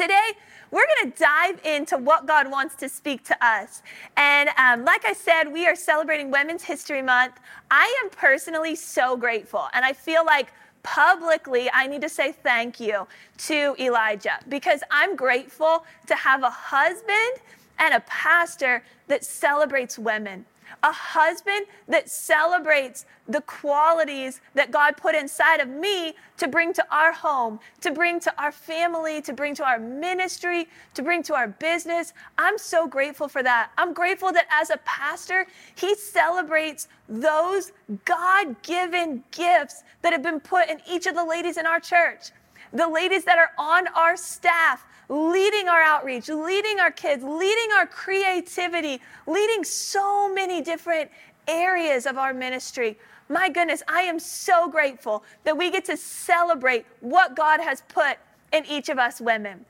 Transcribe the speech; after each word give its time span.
Today, 0.00 0.32
we're 0.70 0.86
going 0.96 1.12
to 1.12 1.18
dive 1.18 1.60
into 1.62 1.98
what 1.98 2.24
God 2.24 2.50
wants 2.50 2.74
to 2.76 2.88
speak 2.88 3.22
to 3.24 3.46
us. 3.46 3.82
And 4.16 4.48
um, 4.56 4.82
like 4.82 5.04
I 5.04 5.12
said, 5.12 5.52
we 5.52 5.66
are 5.66 5.76
celebrating 5.76 6.30
Women's 6.30 6.62
History 6.62 7.02
Month. 7.02 7.34
I 7.70 7.94
am 8.02 8.08
personally 8.08 8.76
so 8.76 9.14
grateful, 9.14 9.66
and 9.74 9.84
I 9.84 9.92
feel 9.92 10.24
like 10.24 10.54
publicly 10.82 11.68
I 11.74 11.86
need 11.86 12.00
to 12.00 12.08
say 12.08 12.32
thank 12.32 12.80
you 12.80 13.06
to 13.48 13.76
Elijah 13.78 14.38
because 14.48 14.82
I'm 14.90 15.16
grateful 15.16 15.84
to 16.06 16.14
have 16.14 16.44
a 16.44 16.50
husband 16.50 17.42
and 17.78 17.92
a 17.92 18.00
pastor 18.06 18.82
that 19.08 19.22
celebrates 19.22 19.98
women 19.98 20.46
a 20.82 20.92
husband 20.92 21.66
that 21.88 22.08
celebrates 22.08 23.06
the 23.28 23.40
qualities 23.42 24.40
that 24.54 24.70
God 24.70 24.96
put 24.96 25.14
inside 25.14 25.60
of 25.60 25.68
me 25.68 26.14
to 26.38 26.48
bring 26.48 26.72
to 26.72 26.84
our 26.90 27.12
home, 27.12 27.60
to 27.80 27.90
bring 27.92 28.18
to 28.20 28.42
our 28.42 28.50
family, 28.50 29.22
to 29.22 29.32
bring 29.32 29.54
to 29.54 29.64
our 29.64 29.78
ministry, 29.78 30.68
to 30.94 31.02
bring 31.02 31.22
to 31.24 31.34
our 31.34 31.48
business. 31.48 32.12
I'm 32.38 32.58
so 32.58 32.86
grateful 32.86 33.28
for 33.28 33.42
that. 33.42 33.70
I'm 33.78 33.92
grateful 33.92 34.32
that 34.32 34.46
as 34.50 34.70
a 34.70 34.78
pastor, 34.78 35.46
he 35.74 35.94
celebrates 35.94 36.88
those 37.08 37.72
God 38.04 38.60
given 38.62 39.22
gifts 39.30 39.82
that 40.02 40.12
have 40.12 40.22
been 40.22 40.40
put 40.40 40.68
in 40.68 40.80
each 40.90 41.06
of 41.06 41.14
the 41.14 41.24
ladies 41.24 41.56
in 41.56 41.66
our 41.66 41.80
church. 41.80 42.30
The 42.72 42.88
ladies 42.88 43.24
that 43.24 43.38
are 43.38 43.50
on 43.58 43.88
our 43.88 44.16
staff, 44.16 44.84
leading 45.10 45.68
our 45.68 45.82
outreach, 45.82 46.28
leading 46.28 46.78
our 46.78 46.92
kids, 46.92 47.22
leading 47.24 47.72
our 47.76 47.84
creativity, 47.84 49.00
leading 49.26 49.64
so 49.64 50.32
many 50.32 50.62
different 50.62 51.10
areas 51.48 52.06
of 52.06 52.16
our 52.16 52.32
ministry. 52.32 52.96
My 53.28 53.48
goodness, 53.48 53.82
I 53.88 54.02
am 54.02 54.20
so 54.20 54.70
grateful 54.70 55.24
that 55.44 55.58
we 55.58 55.70
get 55.70 55.84
to 55.86 55.96
celebrate 55.96 56.86
what 57.00 57.34
God 57.34 57.60
has 57.60 57.82
put 57.88 58.18
in 58.52 58.64
each 58.66 58.88
of 58.88 58.98
us 58.98 59.20
women. 59.20 59.64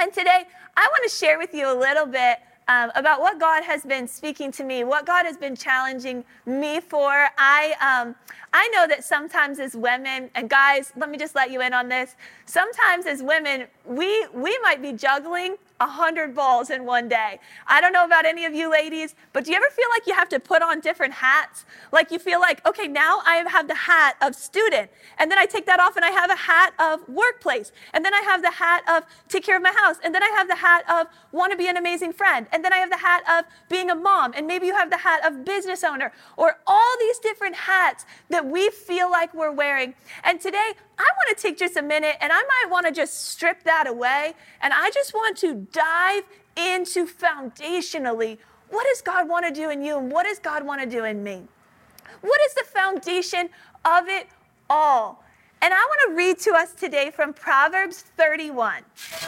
And 0.00 0.12
today, 0.12 0.44
I 0.76 0.88
want 0.90 1.10
to 1.10 1.16
share 1.16 1.38
with 1.38 1.52
you 1.52 1.70
a 1.72 1.76
little 1.76 2.06
bit 2.06 2.38
um, 2.68 2.90
about 2.94 3.20
what 3.20 3.38
God 3.38 3.62
has 3.64 3.84
been 3.84 4.08
speaking 4.08 4.50
to 4.52 4.64
me, 4.64 4.84
what 4.84 5.06
God 5.06 5.26
has 5.26 5.36
been 5.36 5.54
challenging 5.56 6.24
me 6.46 6.80
for. 6.80 7.28
I, 7.38 7.74
um, 7.80 8.14
I 8.52 8.68
know 8.68 8.86
that 8.86 9.04
sometimes 9.04 9.58
as 9.58 9.74
women, 9.74 10.30
and 10.34 10.48
guys, 10.48 10.92
let 10.96 11.10
me 11.10 11.18
just 11.18 11.34
let 11.34 11.50
you 11.50 11.60
in 11.60 11.74
on 11.74 11.88
this. 11.88 12.16
Sometimes 12.46 13.06
as 13.06 13.22
women, 13.22 13.66
we, 13.84 14.26
we 14.32 14.58
might 14.62 14.80
be 14.80 14.92
juggling 14.92 15.56
a 15.80 15.86
hundred 15.86 16.34
balls 16.34 16.70
in 16.70 16.84
one 16.84 17.08
day. 17.08 17.40
I 17.66 17.80
don't 17.80 17.92
know 17.92 18.04
about 18.04 18.24
any 18.24 18.44
of 18.44 18.54
you 18.54 18.70
ladies, 18.70 19.14
but 19.32 19.44
do 19.44 19.50
you 19.50 19.56
ever 19.56 19.66
feel 19.70 19.86
like 19.90 20.06
you 20.06 20.14
have 20.14 20.28
to 20.28 20.38
put 20.38 20.62
on 20.62 20.80
different 20.80 21.14
hats? 21.14 21.64
Like 21.90 22.10
you 22.10 22.18
feel 22.18 22.40
like, 22.40 22.64
okay, 22.66 22.86
now 22.86 23.20
I 23.26 23.44
have 23.48 23.66
the 23.66 23.74
hat 23.74 24.16
of 24.22 24.34
student, 24.34 24.90
and 25.18 25.30
then 25.30 25.38
I 25.38 25.46
take 25.46 25.66
that 25.66 25.80
off 25.80 25.96
and 25.96 26.04
I 26.04 26.10
have 26.10 26.30
a 26.30 26.36
hat 26.36 26.74
of 26.78 27.08
workplace, 27.08 27.72
and 27.92 28.04
then 28.04 28.14
I 28.14 28.20
have 28.20 28.42
the 28.42 28.52
hat 28.52 28.82
of 28.88 29.04
take 29.28 29.44
care 29.44 29.56
of 29.56 29.62
my 29.62 29.72
house, 29.82 29.96
and 30.04 30.14
then 30.14 30.22
I 30.22 30.28
have 30.28 30.48
the 30.48 30.56
hat 30.56 30.84
of 30.88 31.08
want 31.32 31.50
to 31.50 31.58
be 31.58 31.68
an 31.68 31.76
amazing 31.76 32.12
friend, 32.12 32.46
and 32.52 32.64
then 32.64 32.72
I 32.72 32.78
have 32.78 32.90
the 32.90 32.98
hat 32.98 33.22
of 33.28 33.44
being 33.68 33.90
a 33.90 33.94
mom, 33.94 34.32
and 34.36 34.46
maybe 34.46 34.66
you 34.66 34.74
have 34.74 34.90
the 34.90 34.98
hat 34.98 35.26
of 35.26 35.44
business 35.44 35.82
owner, 35.82 36.12
or 36.36 36.58
all 36.66 36.96
these 37.00 37.18
different 37.18 37.56
hats 37.56 38.06
that 38.28 38.46
we 38.46 38.70
feel 38.70 39.10
like 39.10 39.34
we're 39.34 39.52
wearing. 39.52 39.94
And 40.22 40.40
today, 40.40 40.72
I 40.98 41.02
want 41.02 41.36
to 41.36 41.42
take 41.42 41.58
just 41.58 41.76
a 41.76 41.82
minute 41.82 42.16
and 42.20 42.32
I 42.32 42.42
might 42.42 42.70
want 42.70 42.86
to 42.86 42.92
just 42.92 43.30
strip 43.30 43.62
that 43.64 43.86
away. 43.86 44.34
And 44.60 44.72
I 44.72 44.90
just 44.90 45.14
want 45.14 45.36
to 45.38 45.66
dive 45.72 46.24
into 46.56 47.06
foundationally 47.06 48.38
what 48.70 48.86
does 48.88 49.02
God 49.02 49.28
want 49.28 49.46
to 49.46 49.52
do 49.52 49.70
in 49.70 49.82
you 49.82 49.98
and 49.98 50.10
what 50.10 50.24
does 50.24 50.38
God 50.38 50.64
want 50.64 50.80
to 50.80 50.86
do 50.86 51.04
in 51.04 51.22
me? 51.22 51.42
What 52.22 52.40
is 52.46 52.54
the 52.54 52.64
foundation 52.64 53.48
of 53.84 54.08
it 54.08 54.28
all? 54.68 55.22
And 55.62 55.72
I 55.72 55.78
want 55.78 56.10
to 56.10 56.16
read 56.16 56.38
to 56.40 56.50
us 56.50 56.74
today 56.74 57.10
from 57.10 57.32
Proverbs 57.32 58.02
31. 58.18 58.82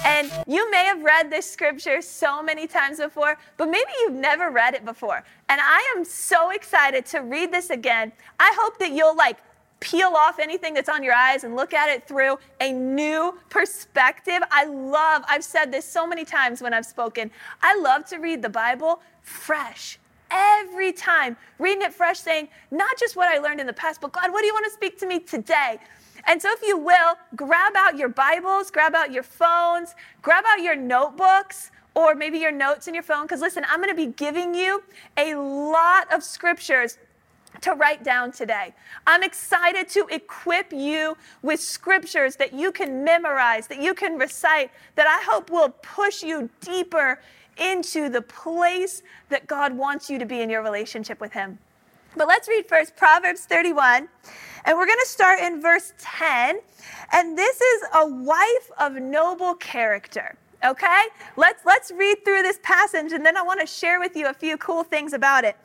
And 0.05 0.31
you 0.47 0.71
may 0.71 0.85
have 0.85 1.03
read 1.03 1.31
this 1.31 1.51
scripture 1.51 2.03
so 2.03 2.43
many 2.43 2.67
times 2.67 2.99
before, 2.99 3.39
but 3.57 3.67
maybe 3.71 3.91
you've 4.01 4.15
never 4.15 4.51
read 4.51 4.75
it 4.75 4.85
before. 4.85 5.25
And 5.49 5.61
I 5.63 5.95
am 5.97 6.05
so 6.05 6.51
excited 6.51 7.07
to 7.07 7.21
read 7.21 7.53
this 7.53 7.71
again. 7.71 8.13
I 8.39 8.55
hope 8.61 8.79
that 8.81 8.91
you'll 8.91 9.17
like 9.17 9.39
peel 9.87 10.15
off 10.17 10.41
anything 10.41 10.75
that's 10.75 10.89
on 10.89 11.05
your 11.05 11.15
eyes 11.15 11.45
and 11.45 11.55
look 11.55 11.73
at 11.73 11.89
it 11.89 12.09
through 12.09 12.37
a 12.61 12.73
new 12.73 13.39
perspective. 13.51 14.41
I 14.51 14.65
love, 14.65 15.23
I've 15.29 15.45
said 15.45 15.71
this 15.71 15.85
so 15.85 16.09
many 16.09 16.25
times 16.25 16.61
when 16.61 16.75
I've 16.75 16.87
spoken, 16.87 17.31
I 17.63 17.79
love 17.79 18.05
to 18.07 18.17
read 18.17 18.43
the 18.43 18.49
Bible 18.49 19.01
fresh. 19.23 20.01
Every 20.29 20.93
time, 20.93 21.37
reading 21.61 21.83
it 21.83 21.95
fresh, 21.95 22.19
saying, 22.19 22.49
not 22.73 22.99
just 22.99 23.15
what 23.15 23.29
I 23.29 23.39
learned 23.39 23.61
in 23.61 23.67
the 23.69 23.73
past, 23.73 24.01
but 24.01 24.11
God, 24.11 24.33
what 24.33 24.41
do 24.41 24.47
you 24.47 24.55
want 24.55 24.65
to 24.65 24.73
speak 24.73 24.99
to 24.99 25.07
me 25.07 25.21
today? 25.21 25.79
And 26.25 26.43
so, 26.43 26.51
if 26.51 26.63
you 26.67 26.77
will, 26.77 27.15
grab 27.37 27.75
out 27.77 27.97
your 27.97 28.09
Bibles, 28.09 28.73
grab 28.73 28.97
out 28.97 29.13
your 29.13 29.23
phones, 29.23 29.95
grab 30.23 30.43
out 30.49 30.61
your 30.61 30.75
notebooks, 30.75 31.71
or 31.95 32.17
maybe 32.17 32.39
your 32.39 32.51
notes 32.51 32.89
in 32.89 32.95
your 32.95 33.05
phone, 33.05 33.23
because 33.23 33.41
listen, 33.41 33.65
I'm 33.71 33.81
going 33.81 33.89
to 33.89 33.95
be 33.95 34.13
giving 34.13 34.53
you 34.53 34.83
a 35.17 35.37
lot 35.37 36.13
of 36.13 36.25
scriptures 36.25 36.99
to 37.63 37.73
write 37.73 38.05
down 38.05 38.33
today. 38.33 38.75
I'm 39.07 39.23
excited 39.23 39.89
to 39.91 40.07
equip 40.11 40.73
you 40.73 41.17
with 41.43 41.61
scriptures 41.61 42.37
that 42.37 42.53
you 42.53 42.73
can 42.73 43.05
memorize, 43.05 43.67
that 43.69 43.81
you 43.81 43.95
can 43.95 44.19
recite, 44.19 44.71
that 44.95 45.07
I 45.07 45.25
hope 45.31 45.51
will 45.51 45.71
push 45.83 46.23
you 46.23 46.51
deeper 46.61 47.21
into 47.57 48.09
the 48.09 48.23
place 48.23 49.03
that 49.29 49.47
God 49.47 49.77
wants 49.77 50.11
you 50.11 50.19
to 50.19 50.27
be 50.27 50.41
in 50.41 50.51
your 50.51 50.63
relationship 50.63 51.21
with 51.21 51.33
Him. 51.33 51.59
But 52.17 52.29
let's 52.29 52.49
read 52.49 52.67
first 52.67 52.97
Proverbs 52.97 53.45
31, 53.45 54.09
and 54.65 54.79
we're 54.79 54.87
going 54.87 54.99
to 54.99 55.09
start 55.09 55.41
in 55.41 55.61
verse 55.61 55.93
10. 55.99 56.61
And 57.13 57.37
this 57.37 57.61
is 57.61 57.83
a 57.95 58.07
wife 58.07 58.71
of 58.79 58.95
noble 58.95 59.55
character. 59.55 60.37
Okay? 60.65 61.03
Let's 61.37 61.65
let's 61.65 61.91
read 61.91 62.25
through 62.25 62.43
this 62.43 62.59
passage 62.63 63.13
and 63.13 63.25
then 63.25 63.37
I 63.37 63.43
want 63.43 63.61
to 63.61 63.67
share 63.67 64.01
with 64.01 64.17
you 64.17 64.29
a 64.29 64.35
few 64.35 64.57
cool 64.57 64.85
things 64.85 65.13
about 65.13 65.45
it. 65.45 65.57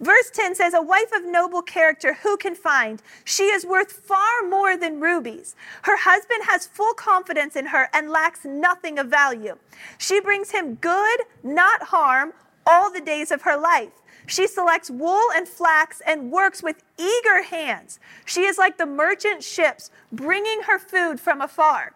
Verse 0.00 0.30
10 0.32 0.54
says, 0.54 0.74
A 0.74 0.82
wife 0.82 1.10
of 1.14 1.24
noble 1.24 1.62
character, 1.62 2.14
who 2.14 2.36
can 2.36 2.54
find? 2.54 3.02
She 3.24 3.44
is 3.44 3.64
worth 3.64 3.92
far 3.92 4.42
more 4.48 4.76
than 4.76 5.00
rubies. 5.00 5.54
Her 5.82 5.96
husband 5.96 6.42
has 6.48 6.66
full 6.66 6.94
confidence 6.94 7.54
in 7.54 7.66
her 7.66 7.88
and 7.92 8.10
lacks 8.10 8.44
nothing 8.44 8.98
of 8.98 9.08
value. 9.08 9.56
She 9.98 10.20
brings 10.20 10.50
him 10.50 10.76
good, 10.76 11.20
not 11.42 11.84
harm, 11.84 12.32
all 12.66 12.90
the 12.90 13.00
days 13.00 13.30
of 13.30 13.42
her 13.42 13.56
life. 13.56 13.90
She 14.26 14.46
selects 14.46 14.90
wool 14.90 15.28
and 15.34 15.48
flax 15.48 16.00
and 16.06 16.30
works 16.30 16.62
with 16.62 16.82
eager 16.98 17.42
hands. 17.42 17.98
She 18.24 18.42
is 18.42 18.58
like 18.58 18.78
the 18.78 18.86
merchant 18.86 19.42
ships, 19.42 19.90
bringing 20.12 20.62
her 20.62 20.78
food 20.78 21.18
from 21.18 21.40
afar. 21.40 21.94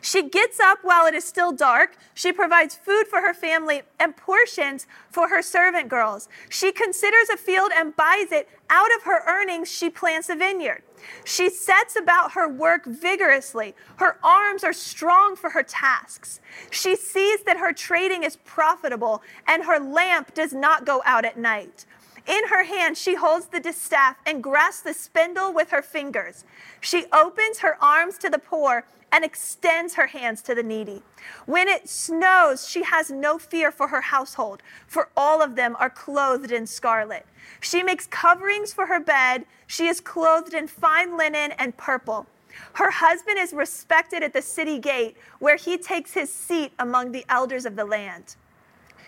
She 0.00 0.28
gets 0.28 0.60
up 0.60 0.78
while 0.82 1.06
it 1.06 1.14
is 1.14 1.24
still 1.24 1.52
dark. 1.52 1.96
She 2.14 2.32
provides 2.32 2.74
food 2.74 3.06
for 3.06 3.20
her 3.20 3.34
family 3.34 3.82
and 3.98 4.16
portions 4.16 4.86
for 5.10 5.28
her 5.28 5.42
servant 5.42 5.88
girls. 5.88 6.28
She 6.48 6.72
considers 6.72 7.28
a 7.28 7.36
field 7.36 7.72
and 7.74 7.96
buys 7.96 8.30
it. 8.32 8.48
Out 8.70 8.94
of 8.96 9.02
her 9.04 9.22
earnings, 9.26 9.70
she 9.70 9.90
plants 9.90 10.28
a 10.28 10.36
vineyard. 10.36 10.82
She 11.24 11.50
sets 11.50 11.96
about 11.96 12.32
her 12.32 12.48
work 12.48 12.86
vigorously. 12.86 13.74
Her 13.96 14.18
arms 14.22 14.64
are 14.64 14.72
strong 14.72 15.36
for 15.36 15.50
her 15.50 15.62
tasks. 15.62 16.40
She 16.70 16.96
sees 16.96 17.42
that 17.44 17.58
her 17.58 17.72
trading 17.72 18.24
is 18.24 18.36
profitable 18.36 19.22
and 19.46 19.64
her 19.64 19.78
lamp 19.78 20.34
does 20.34 20.52
not 20.52 20.86
go 20.86 21.02
out 21.04 21.24
at 21.24 21.38
night. 21.38 21.86
In 22.26 22.48
her 22.48 22.64
hand, 22.64 22.96
she 22.96 23.14
holds 23.14 23.46
the 23.46 23.60
distaff 23.60 24.16
and 24.24 24.42
grasps 24.42 24.82
the 24.82 24.94
spindle 24.94 25.52
with 25.52 25.70
her 25.70 25.82
fingers. 25.82 26.44
She 26.80 27.04
opens 27.12 27.58
her 27.58 27.76
arms 27.82 28.16
to 28.18 28.30
the 28.30 28.38
poor 28.38 28.84
and 29.12 29.24
extends 29.24 29.94
her 29.94 30.08
hands 30.08 30.42
to 30.42 30.54
the 30.54 30.62
needy. 30.62 31.02
When 31.46 31.68
it 31.68 31.88
snows, 31.88 32.66
she 32.66 32.82
has 32.82 33.10
no 33.10 33.38
fear 33.38 33.70
for 33.70 33.88
her 33.88 34.00
household, 34.00 34.62
for 34.86 35.08
all 35.16 35.42
of 35.42 35.54
them 35.54 35.76
are 35.78 35.90
clothed 35.90 36.50
in 36.50 36.66
scarlet. 36.66 37.26
She 37.60 37.82
makes 37.82 38.06
coverings 38.06 38.72
for 38.72 38.86
her 38.86 38.98
bed. 38.98 39.44
She 39.66 39.86
is 39.86 40.00
clothed 40.00 40.54
in 40.54 40.66
fine 40.66 41.16
linen 41.16 41.52
and 41.52 41.76
purple. 41.76 42.26
Her 42.74 42.90
husband 42.90 43.38
is 43.38 43.52
respected 43.52 44.22
at 44.22 44.32
the 44.32 44.42
city 44.42 44.78
gate, 44.78 45.16
where 45.38 45.56
he 45.56 45.76
takes 45.76 46.14
his 46.14 46.32
seat 46.32 46.72
among 46.78 47.12
the 47.12 47.24
elders 47.28 47.66
of 47.66 47.76
the 47.76 47.84
land. 47.84 48.36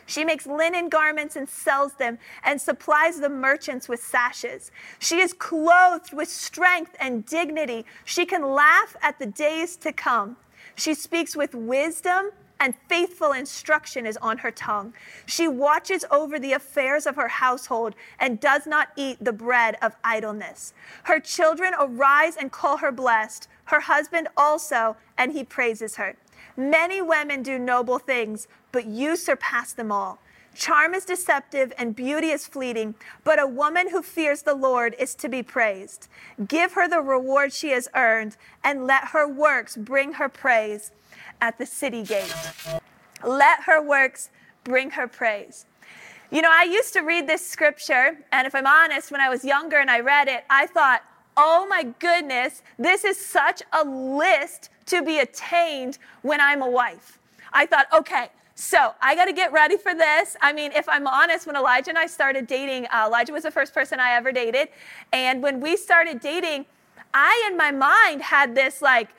She 0.06 0.24
makes 0.24 0.46
linen 0.46 0.88
garments 0.88 1.36
and 1.36 1.48
sells 1.48 1.94
them 1.94 2.18
and 2.44 2.60
supplies 2.60 3.20
the 3.20 3.28
merchants 3.28 3.88
with 3.88 4.02
sashes. 4.02 4.70
She 4.98 5.20
is 5.20 5.32
clothed 5.32 6.12
with 6.12 6.28
strength 6.28 6.96
and 6.98 7.26
dignity. 7.26 7.84
She 8.04 8.24
can 8.24 8.42
laugh 8.54 8.96
at 9.02 9.18
the 9.18 9.26
days 9.26 9.76
to 9.78 9.92
come. 9.92 10.36
She 10.76 10.94
speaks 10.94 11.36
with 11.36 11.54
wisdom 11.54 12.30
and 12.58 12.74
faithful 12.88 13.32
instruction 13.32 14.06
is 14.06 14.16
on 14.18 14.38
her 14.38 14.50
tongue. 14.50 14.94
She 15.26 15.46
watches 15.46 16.04
over 16.10 16.38
the 16.38 16.52
affairs 16.52 17.06
of 17.06 17.16
her 17.16 17.28
household 17.28 17.94
and 18.18 18.40
does 18.40 18.66
not 18.66 18.88
eat 18.96 19.22
the 19.22 19.32
bread 19.32 19.76
of 19.82 19.96
idleness. 20.02 20.72
Her 21.04 21.20
children 21.20 21.74
arise 21.78 22.36
and 22.36 22.50
call 22.50 22.78
her 22.78 22.92
blessed, 22.92 23.48
her 23.66 23.80
husband 23.80 24.28
also, 24.36 24.96
and 25.18 25.32
he 25.32 25.44
praises 25.44 25.96
her. 25.96 26.16
Many 26.56 27.02
women 27.02 27.42
do 27.42 27.58
noble 27.58 27.98
things, 27.98 28.48
but 28.72 28.86
you 28.86 29.16
surpass 29.16 29.72
them 29.72 29.92
all. 29.92 30.18
Charm 30.54 30.94
is 30.94 31.04
deceptive 31.04 31.72
and 31.76 31.94
beauty 31.94 32.28
is 32.30 32.46
fleeting, 32.46 32.94
but 33.24 33.38
a 33.38 33.46
woman 33.46 33.90
who 33.90 34.00
fears 34.02 34.42
the 34.42 34.54
Lord 34.54 34.96
is 34.98 35.14
to 35.16 35.28
be 35.28 35.42
praised. 35.42 36.08
Give 36.48 36.72
her 36.72 36.88
the 36.88 37.00
reward 37.02 37.52
she 37.52 37.70
has 37.70 37.88
earned, 37.94 38.36
and 38.64 38.86
let 38.86 39.08
her 39.08 39.28
works 39.28 39.76
bring 39.76 40.14
her 40.14 40.28
praise. 40.30 40.92
at 41.40 41.58
the 41.58 41.66
city 41.66 42.02
gate. 42.02 42.34
Let 43.24 43.62
her 43.64 43.82
works 43.82 44.30
bring 44.64 44.90
her 44.90 45.06
praise. 45.06 45.66
You 46.30 46.42
know, 46.42 46.50
I 46.52 46.64
used 46.64 46.92
to 46.94 47.00
read 47.00 47.26
this 47.28 47.46
scripture, 47.46 48.18
and 48.32 48.46
if 48.46 48.54
I'm 48.54 48.66
honest, 48.66 49.10
when 49.10 49.20
I 49.20 49.28
was 49.28 49.44
younger 49.44 49.78
and 49.78 49.90
I 49.90 50.00
read 50.00 50.28
it, 50.28 50.44
I 50.50 50.66
thought, 50.66 51.02
oh 51.36 51.66
my 51.68 51.84
goodness, 51.98 52.62
this 52.78 53.04
is 53.04 53.24
such 53.24 53.62
a 53.72 53.84
list 53.84 54.70
to 54.86 55.02
be 55.02 55.18
attained 55.18 55.98
when 56.22 56.40
I'm 56.40 56.62
a 56.62 56.70
wife. 56.70 57.18
I 57.52 57.66
thought, 57.66 57.86
okay, 57.92 58.28
so 58.54 58.94
I 59.02 59.14
got 59.14 59.26
to 59.26 59.32
get 59.32 59.52
ready 59.52 59.76
for 59.76 59.94
this. 59.94 60.36
I 60.40 60.52
mean, 60.52 60.72
if 60.72 60.88
I'm 60.88 61.06
honest, 61.06 61.46
when 61.46 61.56
Elijah 61.56 61.90
and 61.90 61.98
I 61.98 62.06
started 62.06 62.46
dating, 62.46 62.86
uh, 62.86 63.04
Elijah 63.06 63.32
was 63.32 63.42
the 63.42 63.50
first 63.50 63.74
person 63.74 64.00
I 64.00 64.12
ever 64.12 64.32
dated. 64.32 64.68
And 65.12 65.42
when 65.42 65.60
we 65.60 65.76
started 65.76 66.20
dating, 66.20 66.64
I, 67.12 67.48
in 67.50 67.56
my 67.56 67.70
mind, 67.70 68.22
had 68.22 68.54
this 68.54 68.80
like, 68.80 69.10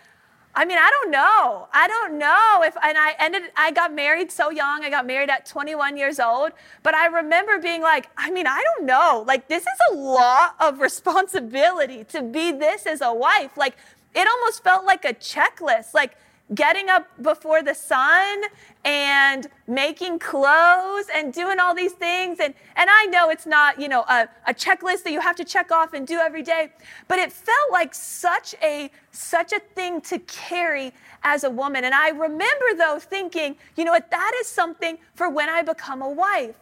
I 0.55 0.65
mean, 0.65 0.79
I 0.79 0.89
don't 0.89 1.11
know. 1.11 1.67
I 1.71 1.87
don't 1.87 2.17
know 2.17 2.63
if, 2.63 2.75
and 2.83 2.97
I 2.97 3.15
ended, 3.19 3.43
I 3.55 3.69
got 3.69 3.93
married 3.93 4.31
so 4.31 4.49
young. 4.49 4.83
I 4.83 4.89
got 4.89 5.05
married 5.05 5.29
at 5.29 5.45
21 5.45 5.97
years 5.97 6.19
old. 6.19 6.51
But 6.81 6.95
I 6.95 7.05
remember 7.05 7.59
being 7.59 7.83
like, 7.83 8.09
I 8.17 8.31
mean, 8.31 8.47
I 8.47 8.63
don't 8.63 8.87
know. 8.87 9.23
Like, 9.27 9.47
this 9.49 9.61
is 9.61 9.79
a 9.91 9.95
lot 9.95 10.55
of 10.59 10.79
responsibility 10.81 12.05
to 12.05 12.23
be 12.23 12.51
this 12.51 12.87
as 12.87 13.01
a 13.01 13.13
wife. 13.13 13.55
Like, 13.55 13.77
it 14.15 14.27
almost 14.27 14.63
felt 14.63 14.85
like 14.85 15.05
a 15.05 15.13
checklist. 15.13 15.93
Like, 15.93 16.17
getting 16.55 16.89
up 16.89 17.05
before 17.21 17.61
the 17.61 17.73
sun 17.73 18.41
and 18.85 19.47
making 19.67 20.17
clothes 20.17 21.05
and 21.13 21.33
doing 21.33 21.59
all 21.59 21.75
these 21.75 21.91
things 21.91 22.39
and, 22.39 22.53
and 22.77 22.89
i 22.89 23.05
know 23.07 23.29
it's 23.29 23.45
not 23.45 23.79
you 23.79 23.89
know 23.89 24.01
a, 24.03 24.29
a 24.47 24.53
checklist 24.53 25.03
that 25.03 25.11
you 25.11 25.19
have 25.19 25.35
to 25.35 25.43
check 25.43 25.71
off 25.71 25.91
and 25.91 26.07
do 26.07 26.17
every 26.19 26.41
day 26.41 26.71
but 27.09 27.19
it 27.19 27.33
felt 27.33 27.71
like 27.71 27.93
such 27.93 28.55
a 28.63 28.89
such 29.11 29.51
a 29.51 29.59
thing 29.75 29.99
to 29.99 30.17
carry 30.19 30.93
as 31.23 31.43
a 31.43 31.49
woman 31.49 31.83
and 31.83 31.93
i 31.93 32.09
remember 32.09 32.65
though 32.77 32.97
thinking 32.97 33.57
you 33.75 33.83
know 33.83 33.91
what 33.91 34.09
that 34.09 34.31
is 34.39 34.47
something 34.47 34.97
for 35.15 35.29
when 35.29 35.49
i 35.49 35.61
become 35.61 36.01
a 36.01 36.09
wife 36.09 36.55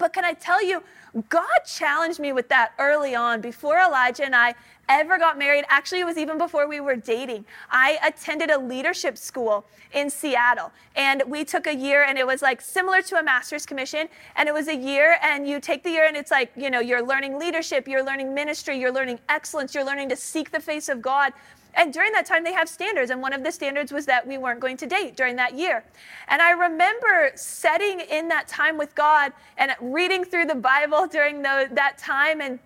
but 0.00 0.12
can 0.12 0.24
i 0.24 0.32
tell 0.32 0.64
you 0.64 0.82
God 1.28 1.58
challenged 1.66 2.20
me 2.20 2.32
with 2.32 2.48
that 2.48 2.72
early 2.78 3.14
on 3.14 3.42
before 3.42 3.78
Elijah 3.78 4.24
and 4.24 4.34
I 4.34 4.54
ever 4.88 5.18
got 5.18 5.38
married. 5.38 5.64
Actually, 5.68 6.00
it 6.00 6.04
was 6.04 6.18
even 6.18 6.38
before 6.38 6.68
we 6.68 6.80
were 6.80 6.96
dating. 6.96 7.44
I 7.70 7.98
attended 8.04 8.50
a 8.50 8.58
leadership 8.58 9.16
school 9.16 9.64
in 9.92 10.10
Seattle, 10.10 10.72
and 10.96 11.22
we 11.26 11.44
took 11.44 11.66
a 11.66 11.74
year, 11.74 12.04
and 12.04 12.18
it 12.18 12.26
was 12.26 12.42
like 12.42 12.60
similar 12.60 13.02
to 13.02 13.16
a 13.16 13.22
master's 13.22 13.66
commission. 13.66 14.08
And 14.36 14.48
it 14.48 14.52
was 14.52 14.68
a 14.68 14.76
year, 14.76 15.16
and 15.22 15.48
you 15.48 15.60
take 15.60 15.82
the 15.82 15.90
year, 15.90 16.06
and 16.06 16.16
it's 16.16 16.30
like, 16.30 16.52
you 16.56 16.70
know, 16.70 16.80
you're 16.80 17.04
learning 17.04 17.38
leadership, 17.38 17.86
you're 17.88 18.04
learning 18.04 18.34
ministry, 18.34 18.78
you're 18.78 18.92
learning 18.92 19.18
excellence, 19.28 19.74
you're 19.74 19.84
learning 19.84 20.08
to 20.10 20.16
seek 20.16 20.50
the 20.50 20.60
face 20.60 20.88
of 20.88 21.00
God. 21.00 21.32
And 21.74 21.92
during 21.92 22.12
that 22.12 22.26
time, 22.26 22.44
they 22.44 22.52
have 22.52 22.68
standards. 22.68 23.10
And 23.10 23.22
one 23.22 23.32
of 23.32 23.42
the 23.42 23.50
standards 23.50 23.92
was 23.92 24.04
that 24.06 24.26
we 24.26 24.36
weren't 24.36 24.60
going 24.60 24.76
to 24.78 24.86
date 24.86 25.16
during 25.16 25.36
that 25.36 25.54
year. 25.54 25.82
And 26.28 26.42
I 26.42 26.50
remember 26.50 27.32
setting 27.34 28.00
in 28.00 28.28
that 28.28 28.46
time 28.46 28.76
with 28.76 28.94
God 28.94 29.32
and 29.56 29.72
reading 29.80 30.22
through 30.24 30.46
the 30.46 30.54
Bible 30.54 31.06
during 31.06 31.40
the, 31.40 31.68
that 31.72 31.96
time 31.96 32.42
and 32.42 32.58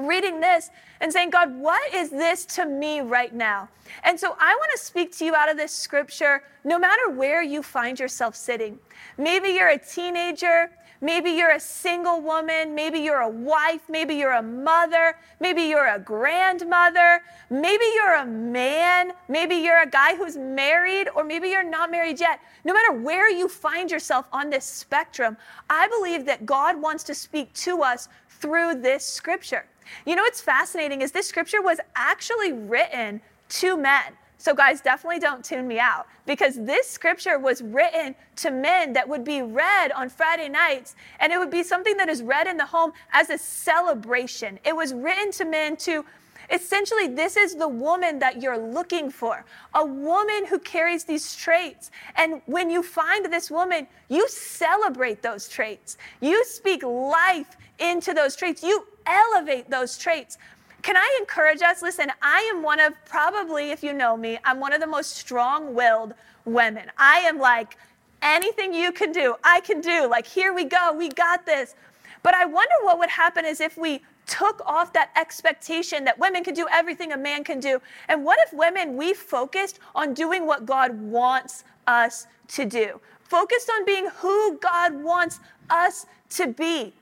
reading 0.00 0.40
this 0.40 0.70
and 1.00 1.12
saying, 1.12 1.30
God, 1.30 1.54
what 1.56 1.94
is 1.94 2.10
this 2.10 2.44
to 2.46 2.66
me 2.66 3.00
right 3.00 3.34
now? 3.34 3.68
And 4.04 4.18
so 4.18 4.36
I 4.38 4.54
want 4.54 4.70
to 4.72 4.78
speak 4.78 5.16
to 5.18 5.24
you 5.24 5.34
out 5.34 5.50
of 5.50 5.56
this 5.56 5.72
scripture, 5.72 6.42
no 6.64 6.78
matter 6.78 7.10
where 7.10 7.42
you 7.42 7.62
find 7.62 7.98
yourself 7.98 8.34
sitting. 8.34 8.78
Maybe 9.18 9.50
you're 9.50 9.70
a 9.70 9.78
teenager. 9.78 10.70
Maybe 11.02 11.30
you're 11.30 11.50
a 11.50 11.60
single 11.60 12.22
woman. 12.22 12.74
Maybe 12.74 13.00
you're 13.00 13.20
a 13.20 13.28
wife. 13.28 13.82
Maybe 13.88 14.14
you're 14.14 14.32
a 14.32 14.42
mother. 14.42 15.16
Maybe 15.40 15.62
you're 15.64 15.94
a 15.94 15.98
grandmother. 15.98 17.22
Maybe 17.50 17.84
you're 17.94 18.16
a 18.16 18.24
man. 18.24 19.12
Maybe 19.28 19.56
you're 19.56 19.82
a 19.82 19.88
guy 19.88 20.16
who's 20.16 20.36
married, 20.36 21.08
or 21.14 21.22
maybe 21.22 21.48
you're 21.48 21.68
not 21.68 21.90
married 21.90 22.18
yet. 22.18 22.40
No 22.64 22.72
matter 22.72 22.92
where 22.92 23.30
you 23.30 23.46
find 23.46 23.90
yourself 23.90 24.26
on 24.32 24.48
this 24.48 24.64
spectrum, 24.64 25.36
I 25.68 25.86
believe 25.88 26.24
that 26.26 26.46
God 26.46 26.80
wants 26.80 27.04
to 27.04 27.14
speak 27.14 27.52
to 27.54 27.82
us 27.82 28.08
through 28.28 28.80
this 28.80 29.04
scripture. 29.04 29.66
You 30.04 30.16
know 30.16 30.22
what's 30.22 30.40
fascinating 30.40 31.02
is 31.02 31.12
this 31.12 31.26
scripture 31.26 31.62
was 31.62 31.80
actually 31.94 32.52
written 32.52 33.20
to 33.48 33.76
men. 33.76 34.12
So, 34.38 34.54
guys, 34.54 34.80
definitely 34.80 35.18
don't 35.18 35.44
tune 35.44 35.66
me 35.66 35.78
out 35.78 36.06
because 36.26 36.56
this 36.56 36.88
scripture 36.88 37.38
was 37.38 37.62
written 37.62 38.14
to 38.36 38.50
men 38.50 38.92
that 38.92 39.08
would 39.08 39.24
be 39.24 39.40
read 39.40 39.92
on 39.92 40.08
Friday 40.10 40.48
nights, 40.48 40.94
and 41.20 41.32
it 41.32 41.38
would 41.38 41.50
be 41.50 41.62
something 41.62 41.96
that 41.96 42.08
is 42.08 42.22
read 42.22 42.46
in 42.46 42.56
the 42.56 42.66
home 42.66 42.92
as 43.12 43.30
a 43.30 43.38
celebration. 43.38 44.58
It 44.64 44.76
was 44.76 44.92
written 44.92 45.32
to 45.32 45.46
men 45.46 45.76
to 45.78 46.04
essentially, 46.50 47.08
this 47.08 47.36
is 47.36 47.54
the 47.54 47.68
woman 47.68 48.18
that 48.18 48.40
you're 48.42 48.58
looking 48.58 49.10
for 49.10 49.44
a 49.74 49.84
woman 49.84 50.46
who 50.46 50.58
carries 50.58 51.04
these 51.04 51.34
traits. 51.34 51.90
And 52.16 52.40
when 52.46 52.70
you 52.70 52.82
find 52.82 53.24
this 53.32 53.50
woman, 53.50 53.86
you 54.08 54.28
celebrate 54.28 55.22
those 55.22 55.48
traits, 55.48 55.96
you 56.20 56.44
speak 56.44 56.82
life 56.82 57.56
into 57.78 58.14
those 58.14 58.36
traits, 58.36 58.62
you 58.62 58.86
elevate 59.06 59.70
those 59.70 59.96
traits. 59.96 60.38
Can 60.82 60.96
I 60.96 61.18
encourage 61.20 61.62
us? 61.62 61.82
Listen, 61.82 62.12
I 62.22 62.40
am 62.54 62.62
one 62.62 62.80
of 62.80 62.92
probably, 63.06 63.70
if 63.70 63.82
you 63.82 63.92
know 63.92 64.16
me, 64.16 64.38
I'm 64.44 64.60
one 64.60 64.72
of 64.72 64.80
the 64.80 64.86
most 64.86 65.16
strong 65.16 65.74
willed 65.74 66.14
women. 66.44 66.90
I 66.96 67.18
am 67.20 67.38
like, 67.38 67.76
anything 68.22 68.72
you 68.72 68.92
can 68.92 69.12
do, 69.12 69.34
I 69.42 69.60
can 69.60 69.80
do. 69.80 70.08
Like, 70.08 70.26
here 70.26 70.54
we 70.54 70.64
go, 70.64 70.94
we 70.96 71.08
got 71.08 71.44
this. 71.44 71.74
But 72.22 72.34
I 72.34 72.44
wonder 72.44 72.74
what 72.82 72.98
would 72.98 73.10
happen 73.10 73.44
is 73.44 73.60
if 73.60 73.76
we 73.76 74.02
took 74.26 74.60
off 74.66 74.92
that 74.92 75.10
expectation 75.16 76.04
that 76.04 76.18
women 76.18 76.42
can 76.42 76.54
do 76.54 76.66
everything 76.72 77.12
a 77.12 77.16
man 77.16 77.44
can 77.44 77.60
do. 77.60 77.80
And 78.08 78.24
what 78.24 78.38
if 78.40 78.52
women, 78.52 78.96
we 78.96 79.14
focused 79.14 79.78
on 79.94 80.14
doing 80.14 80.46
what 80.46 80.66
God 80.66 81.00
wants 81.00 81.64
us 81.86 82.26
to 82.48 82.64
do? 82.64 83.00
Focused 83.22 83.70
on 83.70 83.84
being 83.84 84.08
who 84.16 84.58
God 84.58 85.02
wants 85.02 85.40
us 85.70 86.06
to 86.30 86.48
be. 86.48 86.92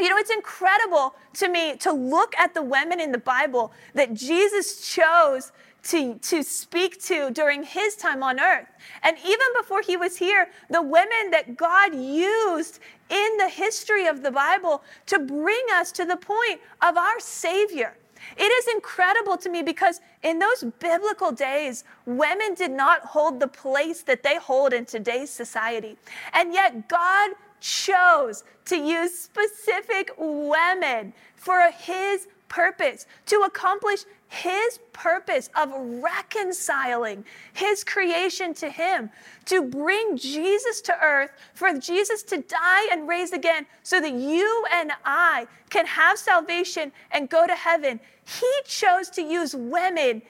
You 0.00 0.08
know, 0.08 0.16
it's 0.16 0.30
incredible 0.30 1.14
to 1.34 1.48
me 1.48 1.76
to 1.78 1.92
look 1.92 2.34
at 2.38 2.54
the 2.54 2.62
women 2.62 3.00
in 3.00 3.12
the 3.12 3.18
Bible 3.18 3.72
that 3.94 4.14
Jesus 4.14 4.88
chose 4.88 5.52
to, 5.84 6.14
to 6.14 6.42
speak 6.42 7.02
to 7.04 7.30
during 7.30 7.62
his 7.62 7.96
time 7.96 8.22
on 8.22 8.40
earth. 8.40 8.68
And 9.02 9.16
even 9.18 9.46
before 9.58 9.82
he 9.82 9.96
was 9.96 10.16
here, 10.16 10.48
the 10.70 10.82
women 10.82 11.30
that 11.32 11.56
God 11.56 11.94
used 11.94 12.78
in 13.10 13.36
the 13.36 13.48
history 13.48 14.06
of 14.06 14.22
the 14.22 14.30
Bible 14.30 14.82
to 15.06 15.18
bring 15.18 15.64
us 15.74 15.92
to 15.92 16.04
the 16.04 16.16
point 16.16 16.60
of 16.80 16.96
our 16.96 17.18
Savior. 17.20 17.96
It 18.36 18.44
is 18.44 18.74
incredible 18.74 19.36
to 19.38 19.50
me 19.50 19.62
because 19.62 20.00
in 20.22 20.38
those 20.38 20.64
biblical 20.78 21.32
days, 21.32 21.84
women 22.06 22.54
did 22.54 22.70
not 22.70 23.00
hold 23.00 23.40
the 23.40 23.48
place 23.48 24.02
that 24.02 24.22
they 24.22 24.36
hold 24.36 24.72
in 24.72 24.84
today's 24.84 25.30
society. 25.30 25.96
And 26.32 26.54
yet, 26.54 26.88
God 26.88 27.32
chose 27.62 28.44
to 28.66 28.76
use 28.76 29.18
specific 29.18 30.10
women 30.18 31.14
for 31.36 31.70
his 31.70 32.28
purpose, 32.48 33.06
to 33.24 33.36
accomplish 33.46 34.04
his 34.28 34.78
purpose 34.92 35.48
of 35.56 35.70
reconciling 36.02 37.24
his 37.54 37.82
creation 37.84 38.52
to 38.52 38.68
him, 38.68 39.10
to 39.46 39.62
bring 39.62 40.16
Jesus 40.16 40.80
to 40.82 40.98
earth, 41.02 41.30
for 41.54 41.78
Jesus 41.78 42.22
to 42.24 42.38
die 42.42 42.88
and 42.90 43.08
raise 43.08 43.32
again, 43.32 43.66
so 43.82 44.00
that 44.00 44.12
you 44.12 44.64
and 44.72 44.92
I 45.04 45.46
can 45.70 45.86
have 45.86 46.18
salvation 46.18 46.92
and 47.10 47.28
go 47.28 47.46
to 47.46 47.54
heaven. 47.54 48.00
He 48.24 48.52
chose 48.66 49.08
to 49.10 49.22
use 49.22 49.54
women 49.54 50.22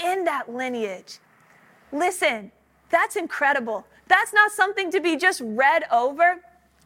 in 0.00 0.24
that 0.24 0.52
lineage. 0.52 1.18
Listen, 1.92 2.52
that's 2.90 3.16
incredible. 3.16 3.84
That's 4.06 4.32
not 4.32 4.52
something 4.52 4.90
to 4.90 5.00
be 5.00 5.16
just 5.16 5.40
read 5.44 5.84
over. 5.90 6.40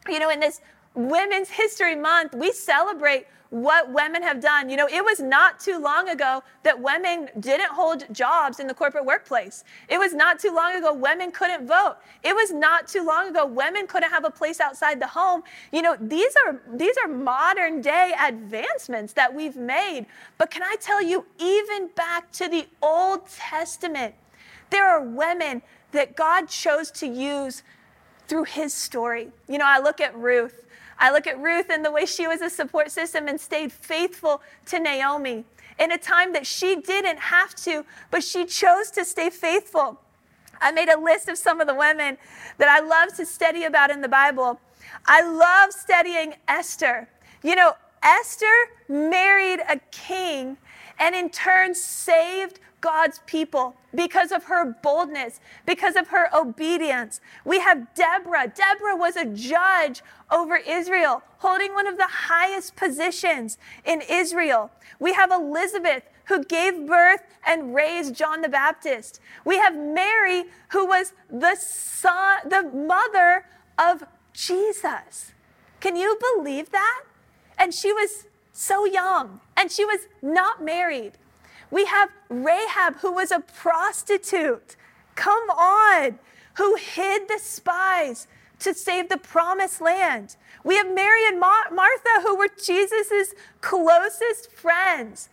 You 0.09 0.19
know, 0.19 0.29
in 0.29 0.39
this 0.39 0.61
Women's 0.95 1.49
History 1.49 1.95
Month, 1.95 2.33
we 2.33 2.51
celebrate 2.51 3.27
what 3.49 3.91
women 3.91 4.21
have 4.21 4.39
done. 4.39 4.69
You 4.69 4.77
know, 4.77 4.87
it 4.87 5.03
was 5.03 5.19
not 5.19 5.59
too 5.59 5.79
long 5.79 6.09
ago 6.09 6.43
that 6.63 6.79
women 6.79 7.29
didn't 7.39 7.71
hold 7.71 8.05
jobs 8.13 8.59
in 8.59 8.67
the 8.67 8.73
corporate 8.73 9.05
workplace. 9.05 9.63
It 9.87 9.97
was 9.97 10.13
not 10.13 10.39
too 10.39 10.53
long 10.53 10.75
ago 10.75 10.93
women 10.93 11.31
couldn't 11.31 11.67
vote. 11.67 11.97
It 12.23 12.35
was 12.35 12.51
not 12.51 12.87
too 12.87 13.03
long 13.03 13.29
ago 13.29 13.45
women 13.45 13.87
couldn't 13.87 14.11
have 14.11 14.25
a 14.25 14.29
place 14.29 14.59
outside 14.59 14.99
the 14.99 15.07
home. 15.07 15.43
You 15.71 15.81
know, 15.81 15.97
these 15.99 16.33
are 16.45 16.61
these 16.73 16.95
are 17.03 17.07
modern 17.07 17.81
day 17.81 18.13
advancements 18.19 19.13
that 19.13 19.33
we've 19.33 19.57
made. 19.57 20.05
But 20.37 20.51
can 20.51 20.61
I 20.61 20.75
tell 20.79 21.01
you 21.01 21.25
even 21.39 21.89
back 21.95 22.31
to 22.33 22.47
the 22.47 22.67
Old 22.83 23.27
Testament, 23.27 24.13
there 24.69 24.87
are 24.87 25.01
women 25.01 25.63
that 25.91 26.15
God 26.15 26.49
chose 26.49 26.91
to 26.91 27.07
use 27.07 27.63
through 28.29 28.45
his 28.45 28.73
story. 28.73 29.29
You 29.49 29.57
know, 29.57 29.65
I 29.67 29.79
look 29.79 29.99
at 29.99 30.15
Ruth. 30.15 30.65
I 30.99 31.11
look 31.11 31.27
at 31.27 31.39
Ruth 31.39 31.69
and 31.69 31.83
the 31.83 31.91
way 31.91 32.05
she 32.05 32.27
was 32.27 32.41
a 32.41 32.49
support 32.49 32.91
system 32.91 33.27
and 33.27 33.39
stayed 33.39 33.71
faithful 33.71 34.41
to 34.67 34.79
Naomi 34.79 35.43
in 35.79 35.91
a 35.91 35.97
time 35.97 36.33
that 36.33 36.45
she 36.45 36.75
didn't 36.75 37.19
have 37.19 37.55
to, 37.55 37.85
but 38.11 38.23
she 38.23 38.45
chose 38.45 38.91
to 38.91 39.03
stay 39.03 39.29
faithful. 39.29 39.99
I 40.61 40.71
made 40.71 40.89
a 40.89 40.99
list 40.99 41.29
of 41.29 41.37
some 41.37 41.61
of 41.61 41.67
the 41.67 41.73
women 41.73 42.17
that 42.57 42.67
I 42.67 42.81
love 42.85 43.15
to 43.15 43.25
study 43.25 43.63
about 43.63 43.89
in 43.91 44.01
the 44.01 44.09
Bible. 44.09 44.59
I 45.05 45.21
love 45.21 45.71
studying 45.71 46.35
Esther. 46.47 47.07
You 47.43 47.55
know, 47.55 47.73
Esther 48.03 48.45
married 48.89 49.61
a 49.69 49.79
king 49.91 50.57
and 50.99 51.15
in 51.15 51.29
turn 51.29 51.73
saved 51.73 52.59
God's 52.81 53.21
people. 53.25 53.75
Because 53.93 54.31
of 54.31 54.45
her 54.45 54.77
boldness, 54.83 55.39
because 55.65 55.95
of 55.95 56.09
her 56.09 56.29
obedience. 56.35 57.21
We 57.45 57.59
have 57.59 57.93
Deborah. 57.95 58.51
Deborah 58.53 58.95
was 58.95 59.15
a 59.15 59.25
judge 59.25 60.01
over 60.31 60.57
Israel, 60.57 61.23
holding 61.39 61.73
one 61.73 61.87
of 61.87 61.97
the 61.97 62.07
highest 62.07 62.75
positions 62.75 63.57
in 63.85 64.01
Israel. 64.09 64.71
We 64.99 65.13
have 65.13 65.31
Elizabeth, 65.31 66.03
who 66.25 66.43
gave 66.43 66.85
birth 66.85 67.21
and 67.45 67.73
raised 67.73 68.15
John 68.15 68.41
the 68.41 68.49
Baptist. 68.49 69.19
We 69.45 69.57
have 69.57 69.75
Mary, 69.75 70.45
who 70.69 70.85
was 70.85 71.13
the 71.29 71.55
son, 71.55 72.37
the 72.47 72.63
mother 72.63 73.45
of 73.77 74.03
Jesus. 74.33 75.31
Can 75.79 75.95
you 75.95 76.17
believe 76.35 76.69
that? 76.69 77.03
And 77.57 77.73
she 77.73 77.91
was 77.91 78.27
so 78.53 78.85
young, 78.85 79.39
and 79.57 79.71
she 79.71 79.85
was 79.85 80.01
not 80.21 80.63
married. 80.63 81.13
We 81.71 81.85
have 81.85 82.09
Rahab, 82.29 82.97
who 82.97 83.13
was 83.13 83.31
a 83.31 83.39
prostitute. 83.41 84.75
Come 85.15 85.49
on, 85.49 86.19
who 86.55 86.75
hid 86.75 87.27
the 87.27 87.39
spies 87.39 88.27
to 88.59 88.73
save 88.73 89.09
the 89.09 89.17
promised 89.17 89.81
land. 89.81 90.35
We 90.63 90.75
have 90.77 90.93
Mary 90.93 91.27
and 91.27 91.39
Mar- 91.39 91.71
Martha, 91.71 92.21
who 92.23 92.35
were 92.35 92.49
Jesus' 92.63 93.33
closest 93.61 94.51
friends. 94.51 95.29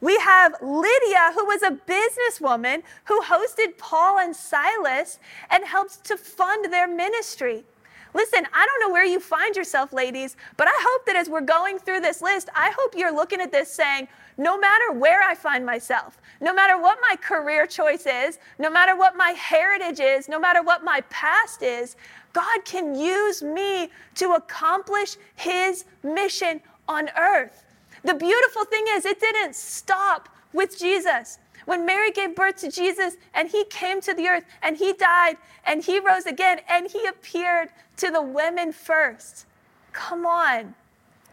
We 0.00 0.18
have 0.18 0.56
Lydia, 0.60 1.32
who 1.34 1.46
was 1.46 1.62
a 1.62 1.70
businesswoman 1.70 2.82
who 3.04 3.20
hosted 3.22 3.78
Paul 3.78 4.18
and 4.18 4.34
Silas 4.34 5.18
and 5.50 5.64
helped 5.64 6.04
to 6.04 6.16
fund 6.16 6.72
their 6.72 6.88
ministry. 6.88 7.64
Listen, 8.14 8.46
I 8.52 8.66
don't 8.66 8.80
know 8.80 8.92
where 8.92 9.04
you 9.04 9.20
find 9.20 9.56
yourself, 9.56 9.92
ladies, 9.92 10.36
but 10.56 10.68
I 10.68 10.74
hope 10.76 11.06
that 11.06 11.16
as 11.16 11.28
we're 11.28 11.40
going 11.40 11.78
through 11.78 12.00
this 12.00 12.20
list, 12.20 12.48
I 12.54 12.72
hope 12.78 12.94
you're 12.96 13.14
looking 13.14 13.40
at 13.40 13.52
this 13.52 13.72
saying, 13.72 14.08
no 14.36 14.58
matter 14.58 14.92
where 14.92 15.22
I 15.22 15.34
find 15.34 15.64
myself, 15.64 16.20
no 16.40 16.52
matter 16.52 16.80
what 16.80 16.98
my 17.08 17.16
career 17.16 17.66
choice 17.66 18.06
is, 18.06 18.38
no 18.58 18.70
matter 18.70 18.96
what 18.96 19.16
my 19.16 19.30
heritage 19.30 20.00
is, 20.00 20.28
no 20.28 20.38
matter 20.38 20.62
what 20.62 20.84
my 20.84 21.02
past 21.10 21.62
is, 21.62 21.96
God 22.32 22.64
can 22.64 22.98
use 22.98 23.42
me 23.42 23.90
to 24.16 24.32
accomplish 24.32 25.16
his 25.36 25.84
mission 26.02 26.60
on 26.88 27.08
earth. 27.16 27.64
The 28.04 28.14
beautiful 28.14 28.64
thing 28.64 28.84
is, 28.90 29.04
it 29.04 29.20
didn't 29.20 29.54
stop 29.54 30.28
with 30.52 30.78
Jesus. 30.78 31.38
When 31.64 31.86
Mary 31.86 32.10
gave 32.10 32.34
birth 32.34 32.56
to 32.56 32.70
Jesus 32.70 33.16
and 33.34 33.48
he 33.48 33.64
came 33.64 34.00
to 34.02 34.14
the 34.14 34.28
earth 34.28 34.44
and 34.62 34.76
he 34.76 34.92
died 34.92 35.36
and 35.64 35.82
he 35.82 36.00
rose 36.00 36.26
again 36.26 36.60
and 36.68 36.90
he 36.90 37.06
appeared 37.06 37.70
to 37.98 38.10
the 38.10 38.22
women 38.22 38.72
first. 38.72 39.46
Come 39.92 40.26
on. 40.26 40.74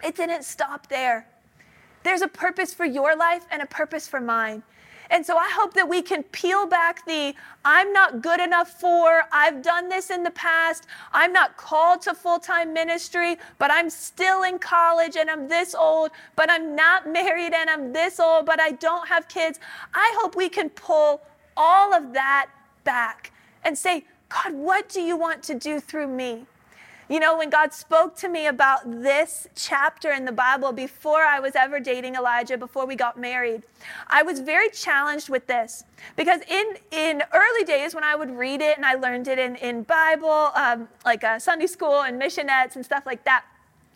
It 0.04 0.16
didn't 0.16 0.44
stop 0.44 0.88
there. 0.88 1.28
There's 2.04 2.22
a 2.22 2.28
purpose 2.28 2.74
for 2.74 2.86
your 2.86 3.16
life 3.16 3.46
and 3.52 3.62
a 3.62 3.66
purpose 3.66 4.08
for 4.08 4.22
mine. 4.22 4.64
And 5.10 5.26
so 5.26 5.38
I 5.38 5.50
hope 5.50 5.74
that 5.74 5.90
we 5.90 6.02
can 6.02 6.24
peel 6.24 6.68
back 6.68 7.06
the 7.06 7.34
I'm 7.66 7.92
not 7.92 8.22
good 8.22 8.40
enough 8.40 8.80
for, 8.80 9.24
I've 9.32 9.62
done 9.62 9.90
this 9.90 10.10
in 10.12 10.24
the 10.24 10.32
past, 10.32 10.86
I'm 11.12 11.34
not 11.34 11.58
called 11.58 12.02
to 12.04 12.14
full 12.14 12.40
time 12.40 12.74
ministry, 12.74 13.38
but 13.58 13.72
I'm 13.72 13.90
still 13.90 14.44
in 14.44 14.60
college 14.60 15.16
and 15.18 15.30
I'm 15.30 15.48
this 15.48 15.74
old, 15.74 16.12
but 16.36 16.50
I'm 16.50 16.76
not 16.76 17.08
married 17.08 17.54
and 17.54 17.70
I'm 17.70 17.92
this 17.92 18.20
old, 18.20 18.46
but 18.46 18.60
I 18.60 18.72
don't 18.72 19.08
have 19.08 19.28
kids. 19.28 19.60
I 19.94 20.16
hope 20.20 20.36
we 20.36 20.48
can 20.48 20.70
pull 20.70 21.22
all 21.58 21.94
of 21.94 22.14
that 22.14 22.50
back 22.84 23.32
and 23.64 23.78
say, 23.78 24.06
God, 24.30 24.54
what 24.54 24.90
do 24.90 25.02
you 25.02 25.18
want 25.18 25.44
to 25.44 25.56
do 25.56 25.80
through 25.80 26.08
me? 26.08 26.46
You 27.10 27.20
know, 27.20 27.40
when 27.40 27.50
God 27.50 27.74
spoke 27.74 28.16
to 28.18 28.30
me 28.30 28.46
about 28.46 28.82
this 28.86 29.48
chapter 29.56 30.12
in 30.12 30.26
the 30.26 30.32
Bible 30.32 30.72
before 30.72 31.24
I 31.24 31.40
was 31.40 31.56
ever 31.56 31.80
dating 31.80 32.14
Elijah, 32.14 32.56
before 32.56 32.86
we 32.86 32.96
got 32.96 33.18
married, 33.18 33.64
I 34.06 34.22
was 34.22 34.42
very 34.42 34.70
challenged 34.70 35.28
with 35.28 35.48
this 35.48 35.84
because 36.16 36.42
in, 36.48 36.76
in 36.92 37.24
early 37.34 37.64
days 37.64 37.96
when 37.96 38.04
I 38.04 38.14
would 38.14 38.30
read 38.30 38.62
it 38.62 38.78
and 38.78 38.86
I 38.86 38.94
learned 38.94 39.28
it 39.28 39.40
in, 39.40 39.56
in 39.56 39.82
Bible, 39.82 40.52
um, 40.54 40.88
like 41.04 41.24
uh, 41.24 41.40
Sunday 41.40 41.66
school 41.66 42.02
and 42.04 42.22
missionettes 42.22 42.76
and 42.76 42.86
stuff 42.86 43.08
like 43.08 43.24
that, 43.26 43.44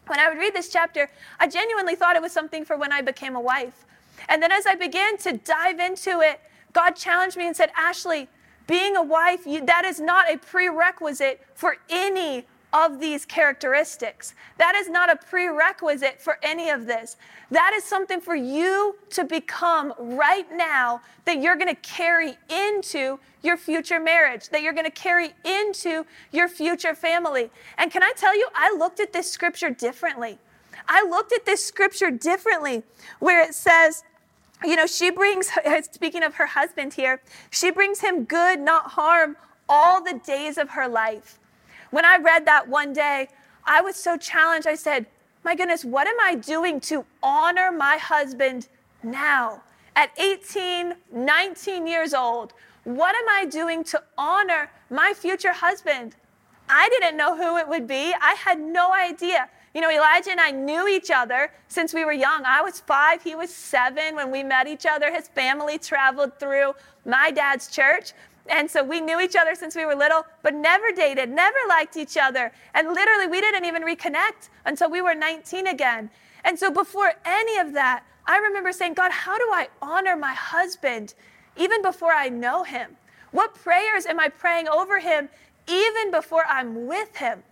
when 0.08 0.20
I 0.20 0.28
would 0.28 0.40
read 0.40 0.56
this 0.56 0.70
chapter, 0.70 1.08
I 1.40 1.48
genuinely 1.48 1.94
thought 1.94 2.16
it 2.16 2.22
was 2.22 2.32
something 2.32 2.66
for 2.66 2.78
when 2.78 2.92
I 2.92 3.04
became 3.04 3.36
a 3.36 3.42
wife. 3.42 3.86
And 4.28 4.42
then 4.42 4.52
as 4.52 4.66
I 4.66 4.74
began 4.74 5.18
to 5.18 5.34
dive 5.34 5.80
into 5.80 6.22
it, 6.22 6.42
God 6.74 6.96
challenged 6.96 7.38
me 7.38 7.46
and 7.46 7.56
said, 7.56 7.70
Ashley, 7.78 8.28
being 8.66 8.96
a 8.96 9.04
wife, 9.04 9.46
you, 9.46 9.64
that 9.66 9.86
is 9.86 10.00
not 10.00 10.34
a 10.34 10.38
prerequisite 10.40 11.46
for 11.54 11.78
any 11.92 12.46
of 12.74 13.00
these 13.00 13.26
characteristics. 13.26 14.34
That 14.58 14.76
is 14.76 14.90
not 14.90 15.12
a 15.12 15.16
prerequisite 15.16 16.20
for 16.20 16.40
any 16.42 16.72
of 16.72 16.88
this. 16.88 17.16
That 17.52 17.72
is 17.76 17.84
something 17.84 18.20
for 18.20 18.36
you 18.36 18.96
to 19.12 19.24
become 19.24 19.94
right 20.00 20.48
now 20.52 21.02
that 21.26 21.40
you're 21.40 21.56
going 21.56 21.74
to 21.74 21.82
carry 21.82 22.36
into 22.50 23.20
your 23.44 23.58
future 23.58 24.00
marriage, 24.00 24.50
that 24.50 24.64
you're 24.64 24.74
going 24.74 24.86
to 24.86 24.92
carry 24.92 25.34
into 25.46 26.06
your 26.32 26.48
future 26.48 26.96
family. 26.96 27.52
And 27.78 27.92
can 27.92 28.02
I 28.02 28.12
tell 28.18 28.36
you, 28.36 28.48
I 28.56 28.76
looked 28.76 29.00
at 29.00 29.14
this 29.14 29.32
scripture 29.32 29.70
differently. 29.70 30.40
I 30.88 31.06
looked 31.08 31.32
at 31.32 31.46
this 31.46 31.64
scripture 31.64 32.10
differently, 32.10 32.84
where 33.20 33.42
it 33.42 33.54
says, 33.54 34.04
you 34.64 34.76
know, 34.76 34.88
she 34.88 35.12
brings, 35.12 35.52
speaking 35.92 36.24
of 36.24 36.36
her 36.36 36.48
husband 36.48 36.94
here, 36.94 37.22
she 37.52 37.70
brings 37.70 38.00
him 38.00 38.24
good, 38.24 38.60
not 38.60 38.92
harm, 38.92 39.38
all 39.70 40.04
the 40.04 40.20
days 40.26 40.58
of 40.58 40.72
her 40.72 40.88
life. 40.88 41.40
When 41.94 42.06
I 42.06 42.18
read 42.18 42.48
that 42.48 42.68
one 42.68 42.92
day, 42.92 43.28
I 43.66 43.82
was 43.82 43.96
so 43.96 44.18
challenged. 44.18 44.66
I 44.66 44.74
said, 44.74 45.06
My 45.44 45.56
goodness, 45.56 45.86
what 45.86 46.08
am 46.08 46.20
I 46.20 46.34
doing 46.34 46.80
to 46.90 47.06
honor 47.22 47.72
my 47.72 47.98
husband 47.98 48.68
now? 49.04 49.62
At 49.96 50.10
18, 50.18 50.96
19 51.12 51.86
years 51.86 52.16
old, 52.16 52.54
what 52.84 53.16
am 53.16 53.30
I 53.30 53.46
doing 53.46 53.84
to 53.84 54.02
honor 54.18 54.72
my 54.90 55.14
future 55.16 55.54
husband? 55.54 56.16
I 56.68 56.90
didn't 56.90 57.16
know 57.16 57.38
who 57.38 57.58
it 57.58 57.68
would 57.68 57.86
be. 57.86 58.12
I 58.20 58.34
had 58.44 58.60
no 58.60 58.92
idea. 58.92 59.48
You 59.76 59.82
know, 59.82 59.92
Elijah 59.92 60.32
and 60.32 60.40
I 60.40 60.50
knew 60.50 60.88
each 60.88 61.12
other 61.12 61.52
since 61.68 61.94
we 61.94 62.06
were 62.06 62.12
young. 62.12 62.42
I 62.44 62.64
was 62.64 62.80
five, 62.80 63.22
he 63.22 63.36
was 63.36 63.54
seven 63.54 64.16
when 64.16 64.32
we 64.32 64.42
met 64.42 64.66
each 64.66 64.88
other. 64.88 65.14
His 65.14 65.28
family 65.28 65.78
traveled 65.78 66.40
through 66.40 66.74
my 67.06 67.30
dad's 67.30 67.68
church. 67.68 68.14
And 68.50 68.70
so 68.70 68.84
we 68.84 69.00
knew 69.00 69.22
each 69.22 69.36
other 69.36 69.56
since 69.56 69.76
we 69.76 69.86
were 69.86 69.96
little, 69.96 70.26
but 70.42 70.54
never 70.54 70.92
dated, 70.92 71.30
never 71.30 71.58
liked 71.70 71.96
each 71.96 72.18
other. 72.18 72.52
And 72.74 72.90
literally, 72.90 73.28
we 73.28 73.40
didn't 73.40 73.66
even 73.66 73.84
reconnect 73.84 74.50
until 74.66 74.90
we 74.90 75.02
were 75.02 75.16
19 75.16 75.68
again. 75.68 76.10
And 76.44 76.60
so 76.60 76.70
before 76.70 77.14
any 77.26 77.58
of 77.58 77.74
that, 77.74 78.04
I 78.26 78.38
remember 78.38 78.72
saying, 78.72 78.96
God, 78.96 79.12
how 79.12 79.38
do 79.38 79.50
I 79.52 79.68
honor 79.82 80.16
my 80.16 80.34
husband 80.34 81.14
even 81.56 81.82
before 81.82 82.12
I 82.12 82.30
know 82.30 82.64
him? 82.64 82.98
What 83.32 83.56
prayers 83.56 84.06
am 84.06 84.20
I 84.20 84.30
praying 84.30 84.68
over 84.68 85.00
him 85.00 85.30
even 85.68 86.12
before 86.12 86.46
I'm 86.48 86.86
with 86.86 87.16
him? 87.18 87.44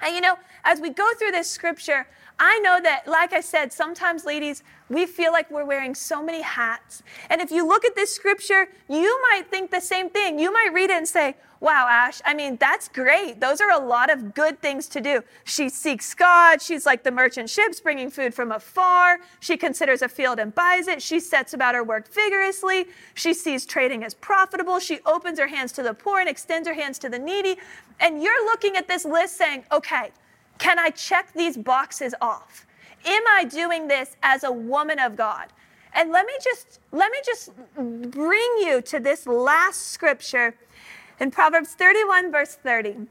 And 0.00 0.14
you 0.14 0.20
know, 0.20 0.36
as 0.64 0.80
we 0.80 0.90
go 0.90 1.08
through 1.18 1.32
this 1.32 1.50
scripture, 1.50 2.06
I 2.38 2.58
know 2.60 2.80
that, 2.82 3.06
like 3.06 3.32
I 3.32 3.40
said, 3.40 3.72
sometimes, 3.72 4.24
ladies, 4.24 4.62
we 4.88 5.06
feel 5.06 5.32
like 5.32 5.50
we're 5.50 5.64
wearing 5.64 5.94
so 5.94 6.22
many 6.22 6.42
hats. 6.42 7.02
And 7.30 7.40
if 7.40 7.50
you 7.50 7.66
look 7.66 7.84
at 7.84 7.94
this 7.94 8.14
scripture, 8.14 8.68
you 8.88 9.20
might 9.30 9.50
think 9.50 9.70
the 9.70 9.80
same 9.80 10.10
thing. 10.10 10.38
You 10.38 10.52
might 10.52 10.70
read 10.72 10.90
it 10.90 10.96
and 10.96 11.08
say, 11.08 11.36
Wow, 11.64 11.86
Ash, 11.88 12.20
I 12.26 12.34
mean, 12.34 12.58
that's 12.58 12.88
great. 12.88 13.40
Those 13.40 13.58
are 13.62 13.70
a 13.70 13.78
lot 13.78 14.10
of 14.10 14.34
good 14.34 14.60
things 14.60 14.86
to 14.88 15.00
do. 15.00 15.22
She 15.44 15.70
seeks 15.70 16.12
God. 16.12 16.60
She's 16.60 16.84
like 16.84 17.04
the 17.04 17.10
merchant 17.10 17.48
ships 17.48 17.80
bringing 17.80 18.10
food 18.10 18.34
from 18.34 18.52
afar. 18.52 19.20
She 19.40 19.56
considers 19.56 20.02
a 20.02 20.08
field 20.10 20.38
and 20.38 20.54
buys 20.54 20.88
it. 20.88 21.00
She 21.00 21.20
sets 21.20 21.54
about 21.54 21.74
her 21.74 21.82
work 21.82 22.12
vigorously. 22.12 22.88
She 23.14 23.32
sees 23.32 23.64
trading 23.64 24.04
as 24.04 24.12
profitable. 24.12 24.78
She 24.78 24.98
opens 25.06 25.38
her 25.38 25.46
hands 25.46 25.72
to 25.72 25.82
the 25.82 25.94
poor 25.94 26.20
and 26.20 26.28
extends 26.28 26.68
her 26.68 26.74
hands 26.74 26.98
to 26.98 27.08
the 27.08 27.18
needy. 27.18 27.56
And 27.98 28.22
you're 28.22 28.44
looking 28.44 28.76
at 28.76 28.86
this 28.86 29.06
list 29.06 29.38
saying, 29.38 29.64
okay, 29.72 30.10
can 30.58 30.78
I 30.78 30.90
check 30.90 31.32
these 31.32 31.56
boxes 31.56 32.14
off? 32.20 32.66
Am 33.04 33.22
I 33.34 33.44
doing 33.44 33.88
this 33.88 34.16
as 34.22 34.44
a 34.44 34.52
woman 34.52 34.98
of 34.98 35.16
God? 35.16 35.48
And 35.94 36.10
let 36.10 36.26
me 36.26 36.32
just 36.42 36.80
let 36.90 37.12
me 37.12 37.18
just 37.24 37.50
bring 37.76 38.50
you 38.58 38.82
to 38.82 38.98
this 38.98 39.26
last 39.26 39.88
scripture 39.92 40.54
in 41.20 41.30
Proverbs 41.30 41.74
31 41.74 42.32
verse 42.32 42.56
30. 42.56 43.06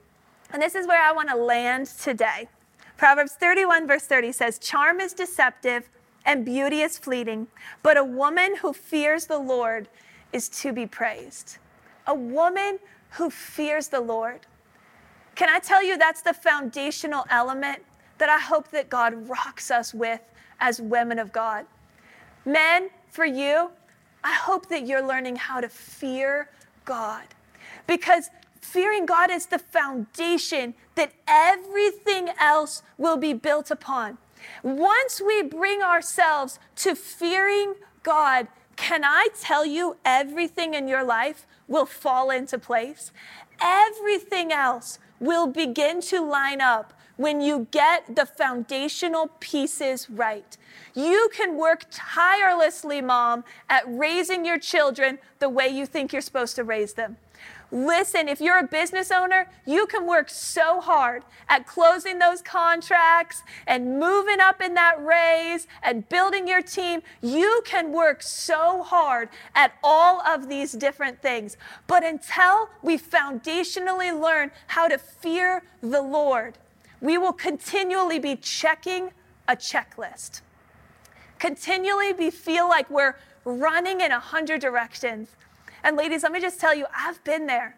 And 0.51 0.62
this 0.62 0.75
is 0.75 0.88
where 0.88 1.01
I 1.01 1.12
want 1.12 1.29
to 1.29 1.35
land 1.35 1.88
today. 1.88 2.50
Proverbs 2.97 3.33
31 3.33 3.88
verse 3.88 4.05
30 4.05 4.31
says, 4.31 4.59
"Charm 4.59 5.00
is 5.00 5.13
deceptive 5.13 5.89
and 6.25 6.45
beauty 6.45 6.81
is 6.81 6.97
fleeting, 6.97 7.47
but 7.81 7.97
a 7.97 8.03
woman 8.03 8.57
who 8.57 8.73
fears 8.73 9.27
the 9.27 9.39
Lord 9.39 9.88
is 10.31 10.50
to 10.50 10.73
be 10.73 10.85
praised." 10.85 11.57
A 12.05 12.13
woman 12.13 12.79
who 13.12 13.29
fears 13.29 13.88
the 13.88 14.01
Lord. 14.01 14.45
Can 15.35 15.49
I 15.49 15.59
tell 15.59 15.83
you 15.83 15.97
that's 15.97 16.21
the 16.21 16.33
foundational 16.33 17.25
element 17.29 17.83
that 18.17 18.29
I 18.29 18.39
hope 18.39 18.69
that 18.71 18.89
God 18.89 19.27
rocks 19.27 19.71
us 19.71 19.93
with 19.93 20.21
as 20.59 20.79
women 20.79 21.19
of 21.19 21.31
God? 21.31 21.65
Men, 22.45 22.89
for 23.09 23.25
you, 23.25 23.71
I 24.23 24.33
hope 24.33 24.69
that 24.69 24.85
you're 24.85 25.05
learning 25.05 25.35
how 25.37 25.59
to 25.61 25.69
fear 25.69 26.49
God 26.85 27.23
because 27.87 28.29
fearing 28.61 29.05
God 29.05 29.29
is 29.29 29.47
the 29.47 29.59
foundation 29.59 30.73
that 30.95 31.11
everything 31.27 32.29
else 32.39 32.83
will 32.97 33.17
be 33.17 33.33
built 33.33 33.71
upon. 33.71 34.17
Once 34.61 35.21
we 35.25 35.41
bring 35.41 35.81
ourselves 35.81 36.59
to 36.77 36.95
fearing 36.95 37.75
God, 38.03 38.47
can 38.75 39.03
I 39.03 39.27
tell 39.39 39.65
you 39.65 39.97
everything 40.05 40.73
in 40.73 40.87
your 40.87 41.03
life 41.03 41.45
will 41.67 41.85
fall 41.85 42.29
into 42.29 42.57
place? 42.57 43.11
Everything 43.61 44.51
else 44.51 44.99
will 45.23 45.47
begin 45.47 46.01
to 46.01 46.21
line 46.21 46.61
up 46.61 46.93
when 47.15 47.41
you 47.41 47.67
get 47.71 48.15
the 48.15 48.25
foundational 48.25 49.29
pieces 49.39 50.09
right. 50.09 50.57
You 50.95 51.29
can 51.33 51.57
work 51.57 51.85
tirelessly, 51.91 53.01
mom, 53.01 53.43
at 53.69 53.83
raising 53.87 54.45
your 54.45 54.59
children 54.59 55.19
the 55.39 55.49
way 55.49 55.67
you 55.67 55.85
think 55.85 56.11
you're 56.11 56.21
supposed 56.21 56.55
to 56.55 56.63
raise 56.63 56.93
them. 56.93 57.17
Listen, 57.73 58.27
if 58.27 58.39
you're 58.39 58.59
a 58.59 58.67
business 58.67 59.11
owner, 59.11 59.49
you 59.65 59.87
can 59.87 60.05
work 60.05 60.29
so 60.29 60.79
hard 60.79 61.23
at 61.49 61.65
closing 61.65 62.19
those 62.19 62.39
contracts 62.39 63.41
and 63.65 63.99
moving 63.99 64.39
up 64.39 64.61
in 64.61 64.75
that 64.75 65.03
raise 65.03 65.65
and 65.81 66.07
building 66.07 66.47
your 66.47 66.61
team. 66.61 67.01
You 67.23 67.63
can 67.65 67.91
work 67.91 68.21
so 68.21 68.83
hard 68.83 69.29
at 69.55 69.73
all 69.83 70.21
of 70.21 70.49
these 70.49 70.73
different 70.73 71.19
things. 71.23 71.57
But 71.87 72.03
until 72.03 72.69
we 72.83 72.95
foundationally 72.95 74.21
learn 74.21 74.51
how 74.67 74.87
to 74.87 74.99
fear 74.99 75.63
the 75.81 76.03
Lord, 76.03 76.59
we 77.01 77.17
will 77.17 77.33
continually 77.33 78.19
be 78.19 78.35
checking 78.35 79.09
a 79.47 79.55
checklist. 79.55 80.41
Continually 81.39 82.13
be 82.13 82.29
feel 82.29 82.69
like 82.69 82.87
we're 82.91 83.15
running 83.45 83.99
in 83.99 84.11
a 84.11 84.19
hundred 84.19 84.61
directions 84.61 85.29
and 85.83 85.97
ladies, 85.97 86.23
let 86.23 86.31
me 86.31 86.39
just 86.39 86.59
tell 86.59 86.73
you, 86.73 86.85
I've 86.95 87.23
been 87.23 87.45
there. 87.45 87.77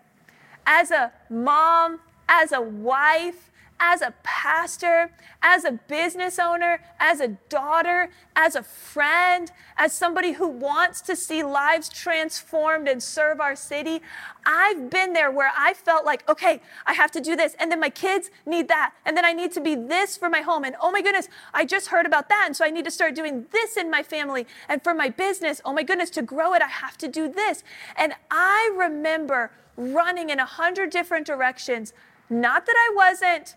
As 0.65 0.91
a 0.91 1.11
mom, 1.29 1.99
as 2.27 2.51
a 2.51 2.61
wife, 2.61 3.51
as 3.79 4.01
a 4.01 4.13
pastor, 4.23 5.11
as 5.41 5.65
a 5.65 5.73
business 5.73 6.39
owner, 6.39 6.79
as 6.99 7.19
a 7.19 7.29
daughter, 7.49 8.09
as 8.35 8.55
a 8.55 8.63
friend, 8.63 9.51
as 9.77 9.91
somebody 9.91 10.33
who 10.33 10.47
wants 10.47 11.01
to 11.01 11.15
see 11.15 11.43
lives 11.43 11.89
transformed 11.89 12.87
and 12.87 13.03
serve 13.03 13.41
our 13.41 13.55
city, 13.55 14.01
I've 14.45 14.89
been 14.89 15.13
there 15.13 15.29
where 15.29 15.51
I 15.55 15.73
felt 15.73 16.05
like, 16.05 16.27
okay, 16.29 16.61
I 16.85 16.93
have 16.93 17.11
to 17.11 17.21
do 17.21 17.35
this. 17.35 17.55
And 17.59 17.71
then 17.71 17.79
my 17.79 17.89
kids 17.89 18.29
need 18.45 18.67
that. 18.69 18.93
And 19.05 19.17
then 19.17 19.25
I 19.25 19.33
need 19.33 19.51
to 19.53 19.61
be 19.61 19.75
this 19.75 20.15
for 20.15 20.29
my 20.29 20.41
home. 20.41 20.63
And 20.63 20.75
oh 20.81 20.91
my 20.91 21.01
goodness, 21.01 21.27
I 21.53 21.65
just 21.65 21.87
heard 21.87 22.05
about 22.05 22.29
that. 22.29 22.43
And 22.45 22.55
so 22.55 22.63
I 22.63 22.69
need 22.69 22.85
to 22.85 22.91
start 22.91 23.13
doing 23.15 23.45
this 23.51 23.75
in 23.75 23.91
my 23.91 24.03
family. 24.03 24.47
And 24.69 24.81
for 24.83 24.93
my 24.93 25.09
business, 25.09 25.61
oh 25.65 25.73
my 25.73 25.83
goodness, 25.83 26.09
to 26.11 26.21
grow 26.21 26.53
it, 26.53 26.61
I 26.61 26.67
have 26.67 26.97
to 26.99 27.07
do 27.07 27.27
this. 27.27 27.63
And 27.97 28.13
I 28.31 28.71
remember 28.75 29.51
running 29.75 30.29
in 30.29 30.39
a 30.39 30.45
hundred 30.45 30.89
different 30.89 31.27
directions. 31.27 31.93
Not 32.29 32.65
that 32.65 32.75
I 32.77 32.93
wasn't 32.95 33.55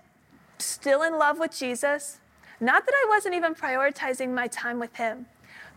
still 0.62 1.03
in 1.03 1.19
love 1.19 1.38
with 1.38 1.57
Jesus. 1.57 2.19
Not 2.61 2.87
that 2.87 2.95
I 2.95 3.07
wasn't 3.09 3.35
even 3.35 3.55
prioritizing 3.55 4.35
my 4.35 4.49
time 4.49 4.79
with 4.79 4.97
Him, 4.97 5.27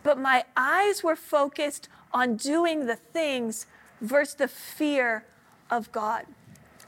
but 0.03 0.19
my 0.19 0.43
eyes 0.57 1.03
were 1.03 1.15
focused 1.15 1.89
on 2.13 2.35
doing 2.35 2.87
the 2.87 2.95
things 2.95 3.67
versus 4.01 4.35
the 4.35 4.47
fear 4.47 5.25
of 5.69 5.91
God. 5.91 6.25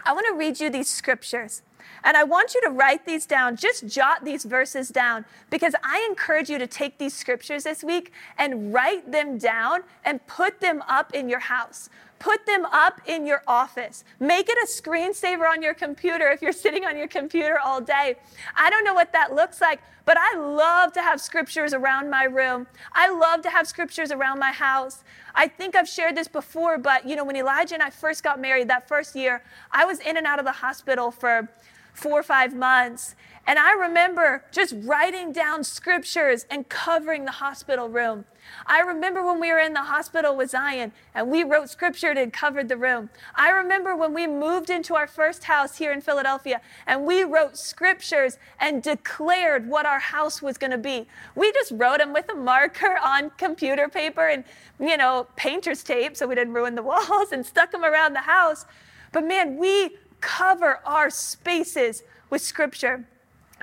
I 0.06 0.14
want 0.14 0.28
to 0.28 0.34
read 0.34 0.60
you 0.60 0.70
these 0.70 0.90
scriptures. 0.90 1.62
And 2.04 2.18
I 2.18 2.24
want 2.24 2.54
you 2.54 2.62
to 2.62 2.70
write 2.70 3.06
these 3.06 3.26
down. 3.26 3.56
Just 3.56 3.88
jot 3.88 4.26
these 4.26 4.44
verses 4.44 4.90
down 4.90 5.26
because 5.50 5.74
I 5.84 6.06
encourage 6.10 6.50
you 6.50 6.58
to 6.58 6.68
take 6.68 6.98
these 6.98 7.14
scriptures 7.14 7.64
this 7.64 7.84
week 7.84 8.12
and 8.38 8.74
write 8.74 9.12
them 9.12 9.38
down 9.38 9.82
and 10.04 10.26
put 10.28 10.60
them 10.60 10.84
up 10.88 11.14
in 11.14 11.30
your 11.30 11.40
house. 11.40 11.90
Put 12.20 12.46
them 12.46 12.66
up 12.66 13.02
in 13.06 13.26
your 13.26 13.44
office. 13.48 14.04
Make 14.20 14.48
it 14.50 14.58
a 14.58 14.68
screensaver 14.68 15.50
on 15.50 15.62
your 15.62 15.74
computer 15.74 16.30
if 16.30 16.42
you're 16.42 16.54
sitting 16.54 16.86
on 16.86 16.98
your 16.98 17.08
computer 17.08 17.60
all 17.60 17.82
day. 17.82 18.16
I 18.56 18.70
don't 18.70 18.86
know 18.86 18.94
what 18.94 19.12
that 19.14 19.36
looks 19.36 19.60
like, 19.60 19.82
but 20.06 20.18
I 20.18 20.38
love 20.38 20.94
to 20.94 21.02
have 21.02 21.20
scriptures 21.20 21.74
around 21.74 22.10
my 22.10 22.24
room. 22.24 22.68
I 22.94 23.10
love 23.10 23.42
to 23.42 23.50
have 23.50 23.68
scriptures 23.68 24.12
around 24.12 24.40
my 24.40 24.52
house. 24.52 25.04
I 25.36 25.48
think 25.48 25.76
I've 25.76 25.90
shared 25.90 26.16
this 26.16 26.28
before, 26.28 26.78
but 26.78 27.08
you 27.08 27.16
know, 27.16 27.26
when 27.26 27.36
Elijah 27.36 27.74
and 27.74 27.84
I 27.84 27.90
first 27.90 28.24
got 28.24 28.40
married 28.40 28.70
that 28.70 28.88
first 28.88 29.16
year, 29.16 29.44
I 29.72 29.86
was 29.86 30.00
in 30.00 30.18
and 30.18 30.26
out 30.26 30.40
of 30.40 30.46
the 30.46 30.52
hospital 30.52 31.12
for 31.12 31.50
four 31.94 32.20
or 32.20 32.24
five 32.24 32.56
months. 32.56 33.16
And 33.46 33.60
I 33.60 33.74
remember 33.74 34.46
just 34.52 34.74
writing 34.84 35.32
down 35.32 35.64
scriptures 35.64 36.46
and 36.50 36.68
covering 36.70 37.26
the 37.26 37.32
hospital 37.32 37.90
room. 37.90 38.26
I 38.66 38.80
remember 38.80 39.26
when 39.26 39.40
we 39.40 39.52
were 39.52 39.60
in 39.60 39.74
the 39.74 39.84
hospital 39.84 40.36
with 40.36 40.52
Zion 40.52 40.92
and 41.14 41.30
we 41.30 41.44
wrote 41.44 41.70
scripture 41.70 42.12
and 42.12 42.32
covered 42.32 42.70
the 42.70 42.78
room. 42.78 43.10
I 43.36 43.50
remember 43.50 43.96
when 43.96 44.14
we 44.14 44.28
moved 44.28 44.70
into 44.70 44.96
our 44.96 45.08
first 45.08 45.44
house 45.46 45.78
here 45.78 45.92
in 45.92 46.02
Philadelphia 46.02 46.62
and 46.88 47.06
we 47.06 47.24
wrote 47.24 47.58
scriptures 47.58 48.38
and 48.60 48.82
declared 48.82 49.68
what 49.68 49.86
our 49.86 50.00
house 50.00 50.42
was 50.42 50.58
going 50.58 50.72
to 50.72 50.78
be. 50.78 51.08
We 51.36 51.52
just 51.54 51.72
wrote 51.72 52.00
them 52.00 52.14
with 52.14 52.30
a 52.32 52.36
marker 52.36 52.98
on 53.04 53.32
computer 53.32 53.88
paper 53.88 54.28
and, 54.28 54.44
you 54.80 54.98
know, 54.98 55.28
painter's 55.36 55.84
tape 55.84 56.16
so 56.18 56.28
we 56.28 56.36
didn't 56.36 56.54
ruin 56.54 56.76
the 56.76 56.84
walls 56.92 57.32
and 57.32 57.46
stuck 57.46 57.72
them 57.72 57.84
around 57.84 58.14
the 58.14 58.20
house. 58.20 58.66
But 59.12 59.26
man, 59.26 59.58
we 59.58 59.98
cover 60.22 60.80
our 60.86 61.10
spaces 61.10 62.04
with 62.30 62.42
scripture. 62.42 63.06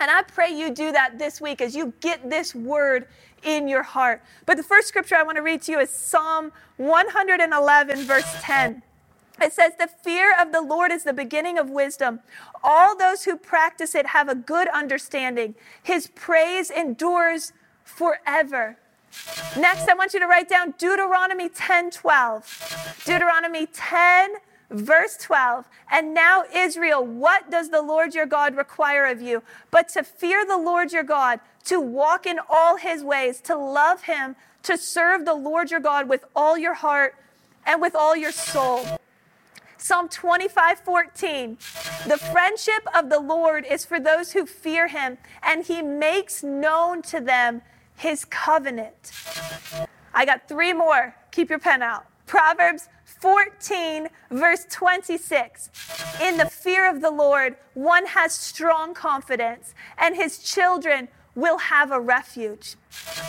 And 0.00 0.10
I 0.10 0.22
pray 0.22 0.50
you 0.50 0.70
do 0.70 0.92
that 0.92 1.18
this 1.18 1.40
week 1.40 1.60
as 1.60 1.76
you 1.76 1.92
get 2.00 2.28
this 2.28 2.54
word 2.54 3.06
in 3.42 3.68
your 3.68 3.82
heart. 3.82 4.22
But 4.46 4.56
the 4.56 4.62
first 4.62 4.88
scripture 4.88 5.14
I 5.14 5.22
want 5.22 5.36
to 5.36 5.42
read 5.42 5.62
to 5.62 5.72
you 5.72 5.78
is 5.78 5.90
Psalm 5.90 6.52
111, 6.78 8.04
verse 8.04 8.34
10. 8.40 8.82
It 9.42 9.52
says, 9.52 9.72
The 9.78 9.88
fear 10.02 10.34
of 10.38 10.52
the 10.52 10.62
Lord 10.62 10.90
is 10.90 11.04
the 11.04 11.12
beginning 11.12 11.58
of 11.58 11.68
wisdom. 11.68 12.20
All 12.64 12.96
those 12.96 13.24
who 13.24 13.36
practice 13.36 13.94
it 13.94 14.06
have 14.06 14.28
a 14.28 14.34
good 14.34 14.68
understanding. 14.68 15.54
His 15.82 16.08
praise 16.08 16.70
endures 16.70 17.52
forever. 17.84 18.78
Next, 19.58 19.88
I 19.88 19.94
want 19.94 20.14
you 20.14 20.20
to 20.20 20.26
write 20.26 20.48
down 20.48 20.74
Deuteronomy 20.78 21.48
10 21.48 21.90
12. 21.90 23.02
Deuteronomy 23.04 23.66
10 23.66 24.34
Verse 24.70 25.16
12, 25.16 25.68
and 25.90 26.14
now 26.14 26.44
Israel, 26.54 27.04
what 27.04 27.50
does 27.50 27.70
the 27.70 27.82
Lord 27.82 28.14
your 28.14 28.26
God 28.26 28.56
require 28.56 29.06
of 29.06 29.20
you? 29.20 29.42
But 29.72 29.88
to 29.90 30.04
fear 30.04 30.46
the 30.46 30.56
Lord 30.56 30.92
your 30.92 31.02
God, 31.02 31.40
to 31.64 31.80
walk 31.80 32.24
in 32.24 32.38
all 32.48 32.76
his 32.76 33.02
ways, 33.02 33.40
to 33.42 33.56
love 33.56 34.04
him, 34.04 34.36
to 34.62 34.78
serve 34.78 35.24
the 35.24 35.34
Lord 35.34 35.72
your 35.72 35.80
God 35.80 36.08
with 36.08 36.24
all 36.36 36.56
your 36.56 36.74
heart 36.74 37.16
and 37.66 37.82
with 37.82 37.96
all 37.96 38.14
your 38.14 38.30
soul. 38.30 38.86
Psalm 39.76 40.08
25, 40.08 40.80
14. 40.80 41.58
The 42.06 42.18
friendship 42.18 42.86
of 42.94 43.08
the 43.08 43.18
Lord 43.18 43.64
is 43.68 43.84
for 43.84 43.98
those 43.98 44.32
who 44.32 44.46
fear 44.46 44.86
him, 44.86 45.18
and 45.42 45.64
he 45.64 45.82
makes 45.82 46.42
known 46.44 47.02
to 47.02 47.20
them 47.20 47.62
his 47.96 48.24
covenant. 48.24 49.10
I 50.14 50.24
got 50.26 50.46
three 50.48 50.72
more. 50.72 51.16
Keep 51.32 51.50
your 51.50 51.58
pen 51.58 51.82
out. 51.82 52.06
Proverbs 52.26 52.88
14, 53.20 54.08
verse 54.30 54.66
26. 54.70 55.70
In 56.22 56.38
the 56.38 56.46
fear 56.46 56.88
of 56.88 57.02
the 57.02 57.10
Lord, 57.10 57.56
one 57.74 58.06
has 58.06 58.32
strong 58.32 58.94
confidence, 58.94 59.74
and 59.98 60.16
his 60.16 60.38
children 60.38 61.08
will 61.34 61.58
have 61.58 61.90
a 61.90 62.00
refuge. 62.00 62.76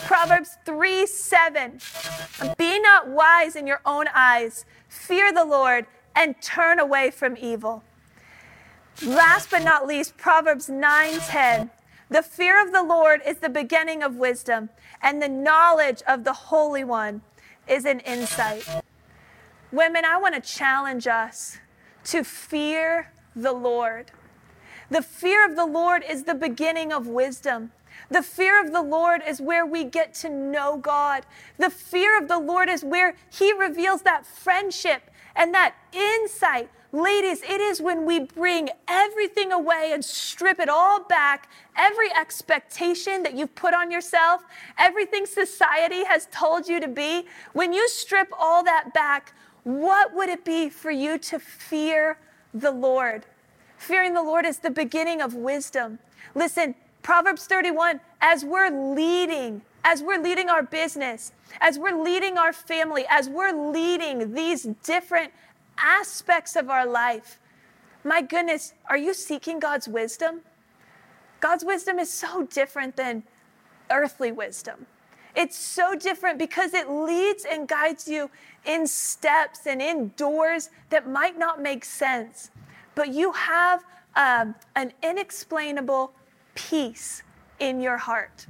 Proverbs 0.05 0.57
3 0.65 1.05
7. 1.05 1.79
Be 2.57 2.79
not 2.79 3.09
wise 3.09 3.55
in 3.55 3.67
your 3.67 3.81
own 3.85 4.05
eyes, 4.13 4.65
fear 4.87 5.33
the 5.33 5.45
Lord, 5.45 5.85
and 6.15 6.41
turn 6.41 6.79
away 6.79 7.11
from 7.11 7.37
evil. 7.37 7.83
Last 9.05 9.51
but 9.51 9.63
not 9.63 9.87
least, 9.87 10.17
Proverbs 10.17 10.69
9 10.69 11.19
10. 11.19 11.69
The 12.09 12.21
fear 12.21 12.61
of 12.61 12.73
the 12.73 12.83
Lord 12.83 13.21
is 13.25 13.37
the 13.37 13.49
beginning 13.49 14.03
of 14.03 14.15
wisdom, 14.15 14.69
and 15.01 15.21
the 15.21 15.29
knowledge 15.29 16.01
of 16.07 16.23
the 16.23 16.33
Holy 16.33 16.83
One 16.83 17.21
is 17.67 17.85
an 17.85 17.99
insight. 18.01 18.67
Women, 19.71 20.03
I 20.03 20.17
want 20.17 20.35
to 20.35 20.41
challenge 20.41 21.07
us 21.07 21.57
to 22.05 22.23
fear 22.23 23.11
the 23.35 23.53
Lord. 23.53 24.11
The 24.89 25.01
fear 25.01 25.49
of 25.49 25.55
the 25.55 25.65
Lord 25.65 26.03
is 26.07 26.23
the 26.23 26.35
beginning 26.35 26.91
of 26.91 27.07
wisdom. 27.07 27.71
The 28.09 28.21
fear 28.21 28.61
of 28.61 28.73
the 28.73 28.81
Lord 28.81 29.21
is 29.25 29.39
where 29.39 29.65
we 29.65 29.85
get 29.85 30.13
to 30.15 30.29
know 30.29 30.75
God. 30.77 31.25
The 31.57 31.69
fear 31.69 32.21
of 32.21 32.27
the 32.27 32.39
Lord 32.39 32.69
is 32.69 32.83
where 32.83 33.15
He 33.29 33.53
reveals 33.53 34.01
that 34.01 34.25
friendship 34.25 35.09
and 35.35 35.53
that 35.53 35.75
insight. 35.93 36.69
Ladies, 36.91 37.41
it 37.43 37.61
is 37.61 37.81
when 37.81 38.05
we 38.05 38.19
bring 38.19 38.69
everything 38.89 39.53
away 39.53 39.91
and 39.93 40.03
strip 40.03 40.59
it 40.59 40.67
all 40.67 41.01
back, 41.05 41.49
every 41.77 42.13
expectation 42.13 43.23
that 43.23 43.33
you've 43.33 43.55
put 43.55 43.73
on 43.73 43.89
yourself, 43.89 44.43
everything 44.77 45.25
society 45.25 46.03
has 46.03 46.27
told 46.33 46.67
you 46.67 46.81
to 46.81 46.89
be, 46.89 47.27
when 47.53 47.71
you 47.71 47.87
strip 47.87 48.27
all 48.37 48.61
that 48.65 48.93
back, 48.93 49.33
what 49.63 50.13
would 50.13 50.29
it 50.29 50.43
be 50.43 50.69
for 50.69 50.91
you 50.91 51.17
to 51.17 51.39
fear 51.39 52.17
the 52.53 52.71
Lord? 52.71 53.25
Fearing 53.77 54.13
the 54.13 54.23
Lord 54.23 54.45
is 54.45 54.59
the 54.59 54.69
beginning 54.69 55.21
of 55.21 55.33
wisdom. 55.33 55.99
Listen, 56.35 56.75
Proverbs 57.01 57.45
31, 57.45 57.99
as 58.21 58.45
we're 58.45 58.69
leading, 58.69 59.61
as 59.83 60.03
we're 60.03 60.21
leading 60.21 60.49
our 60.49 60.63
business, 60.63 61.31
as 61.59 61.79
we're 61.79 61.99
leading 61.99 62.37
our 62.37 62.53
family, 62.53 63.05
as 63.09 63.27
we're 63.27 63.71
leading 63.71 64.33
these 64.33 64.67
different 64.83 65.31
aspects 65.77 66.55
of 66.55 66.69
our 66.69 66.85
life, 66.85 67.39
my 68.03 68.21
goodness, 68.21 68.73
are 68.87 68.97
you 68.97 69.13
seeking 69.13 69.59
God's 69.59 69.87
wisdom? 69.87 70.41
God's 71.39 71.65
wisdom 71.65 71.99
is 71.99 72.11
so 72.11 72.43
different 72.43 72.95
than 72.95 73.23
earthly 73.89 74.31
wisdom. 74.31 74.85
It's 75.35 75.57
so 75.57 75.95
different 75.95 76.37
because 76.37 76.73
it 76.73 76.89
leads 76.89 77.45
and 77.45 77.67
guides 77.67 78.07
you 78.07 78.29
in 78.65 78.85
steps 78.87 79.65
and 79.65 79.81
in 79.81 80.11
doors 80.17 80.69
that 80.89 81.09
might 81.09 81.37
not 81.37 81.61
make 81.61 81.83
sense. 81.85 82.51
But 82.95 83.09
you 83.09 83.31
have 83.31 83.83
um, 84.15 84.55
an 84.75 84.93
inexplainable 85.03 86.13
peace 86.55 87.23
in 87.59 87.79
your 87.79 87.97
heart, 87.97 88.47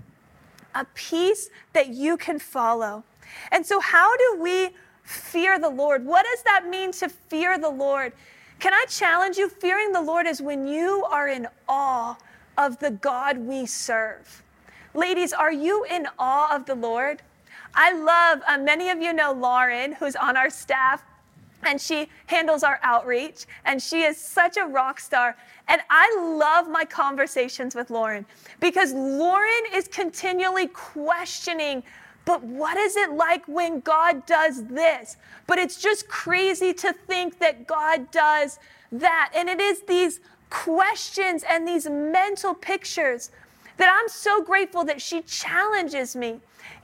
a 0.73 0.85
peace 0.93 1.49
that 1.73 1.89
you 1.89 2.17
can 2.17 2.39
follow. 2.39 3.03
And 3.51 3.65
so, 3.65 3.79
how 3.79 4.15
do 4.17 4.37
we 4.41 4.69
fear 5.03 5.59
the 5.59 5.69
Lord? 5.69 6.05
What 6.05 6.25
does 6.25 6.43
that 6.43 6.67
mean 6.67 6.91
to 6.93 7.09
fear 7.09 7.57
the 7.57 7.69
Lord? 7.69 8.13
Can 8.59 8.73
I 8.73 8.85
challenge 8.87 9.37
you? 9.37 9.49
Fearing 9.49 9.91
the 9.91 10.01
Lord 10.01 10.27
is 10.27 10.41
when 10.41 10.67
you 10.67 11.05
are 11.09 11.27
in 11.27 11.47
awe 11.67 12.17
of 12.57 12.79
the 12.79 12.91
God 12.91 13.37
we 13.37 13.65
serve. 13.65 14.43
Ladies, 14.93 15.33
are 15.33 15.51
you 15.51 15.85
in 15.85 16.07
awe 16.19 16.53
of 16.53 16.65
the 16.65 16.75
Lord? 16.75 17.21
I 17.73 17.93
love, 17.93 18.41
uh, 18.47 18.57
many 18.57 18.89
of 18.89 19.01
you 19.01 19.13
know 19.13 19.31
Lauren, 19.31 19.93
who's 19.93 20.15
on 20.15 20.35
our 20.37 20.49
staff, 20.49 21.03
and 21.63 21.79
she 21.79 22.09
handles 22.25 22.63
our 22.63 22.79
outreach, 22.81 23.45
and 23.65 23.81
she 23.81 24.03
is 24.03 24.17
such 24.17 24.57
a 24.57 24.65
rock 24.65 24.99
star. 24.99 25.35
And 25.67 25.81
I 25.89 26.15
love 26.19 26.69
my 26.69 26.83
conversations 26.85 27.75
with 27.75 27.89
Lauren 27.91 28.25
because 28.59 28.93
Lauren 28.93 29.63
is 29.73 29.87
continually 29.87 30.67
questioning 30.67 31.83
but 32.25 32.43
what 32.43 32.77
is 32.77 32.95
it 32.95 33.11
like 33.11 33.47
when 33.47 33.79
God 33.79 34.25
does 34.25 34.65
this? 34.65 35.17
But 35.47 35.57
it's 35.57 35.81
just 35.81 36.07
crazy 36.07 36.73
to 36.75 36.93
think 36.93 37.39
that 37.39 37.65
God 37.65 38.11
does 38.11 38.59
that. 38.91 39.31
And 39.35 39.49
it 39.49 39.59
is 39.59 39.81
these 39.81 40.19
questions 40.49 41.43
and 41.49 41.67
these 41.67 41.89
mental 41.89 42.53
pictures 42.53 43.31
that 43.77 43.91
I'm 43.91 44.07
so 44.07 44.43
grateful 44.43 44.83
that 44.85 45.01
she 45.01 45.21
challenges 45.21 46.15
me. 46.15 46.39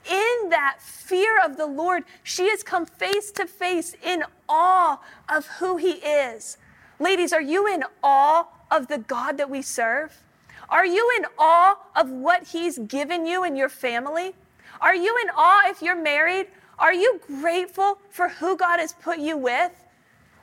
In 0.10 0.50
that 0.50 0.78
fear 0.82 1.40
of 1.44 1.58
the 1.58 1.66
Lord, 1.66 2.04
she 2.24 2.50
has 2.50 2.64
come 2.64 2.86
face 2.86 3.32
to 3.32 3.46
face 3.46 3.96
in 4.04 4.24
awe 4.48 5.00
of 5.30 5.46
who 5.60 5.78
He 5.78 5.92
is. 5.94 6.58
Ladies, 7.00 7.34
are 7.34 7.42
you 7.42 7.68
in 7.68 7.84
awe 8.04 8.48
of 8.72 8.88
the 8.88 8.98
God 8.98 9.38
that 9.38 9.50
we 9.50 9.62
serve? 9.62 10.24
Are 10.70 10.86
you 10.86 11.12
in 11.18 11.26
awe 11.38 11.78
of 11.96 12.10
what 12.10 12.48
He's 12.48 12.78
given 12.80 13.26
you 13.26 13.44
and 13.44 13.58
your 13.58 13.70
family? 13.70 14.34
Are 14.82 14.96
you 14.96 15.18
in 15.24 15.30
awe 15.36 15.62
if 15.66 15.82
you're 15.82 16.02
married? 16.02 16.48
Are 16.80 16.94
you 16.94 17.20
grateful 17.26 18.00
for 18.10 18.30
who 18.30 18.56
God 18.56 18.80
has 18.80 18.94
put 18.94 19.20
you 19.20 19.38
with? 19.38 19.72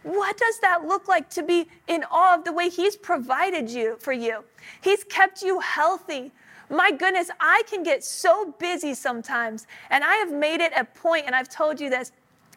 What 0.03 0.37
does 0.37 0.59
that 0.61 0.87
look 0.87 1.09
like 1.09 1.31
to 1.31 1.43
be 1.43 1.67
in 1.89 2.05
awe 2.11 2.35
of 2.35 2.45
the 2.45 2.53
way 2.53 2.69
He's 2.69 2.97
provided 2.97 3.71
you 3.71 3.97
for 4.01 4.13
you? 4.13 4.45
He's 4.83 5.05
kept 5.05 5.43
you 5.43 5.61
healthy. 5.61 6.33
My 6.71 6.91
goodness, 6.91 7.31
I 7.41 7.63
can 7.69 7.83
get 7.83 8.05
so 8.05 8.55
busy 8.59 8.95
sometimes, 8.95 9.67
and 9.91 10.03
I 10.03 10.17
have 10.17 10.33
made 10.33 10.61
it 10.61 10.73
a 10.77 10.85
point, 10.85 11.25
and 11.27 11.35
I've 11.35 11.49
told 11.49 11.81
you 11.81 11.91
this, 11.91 12.13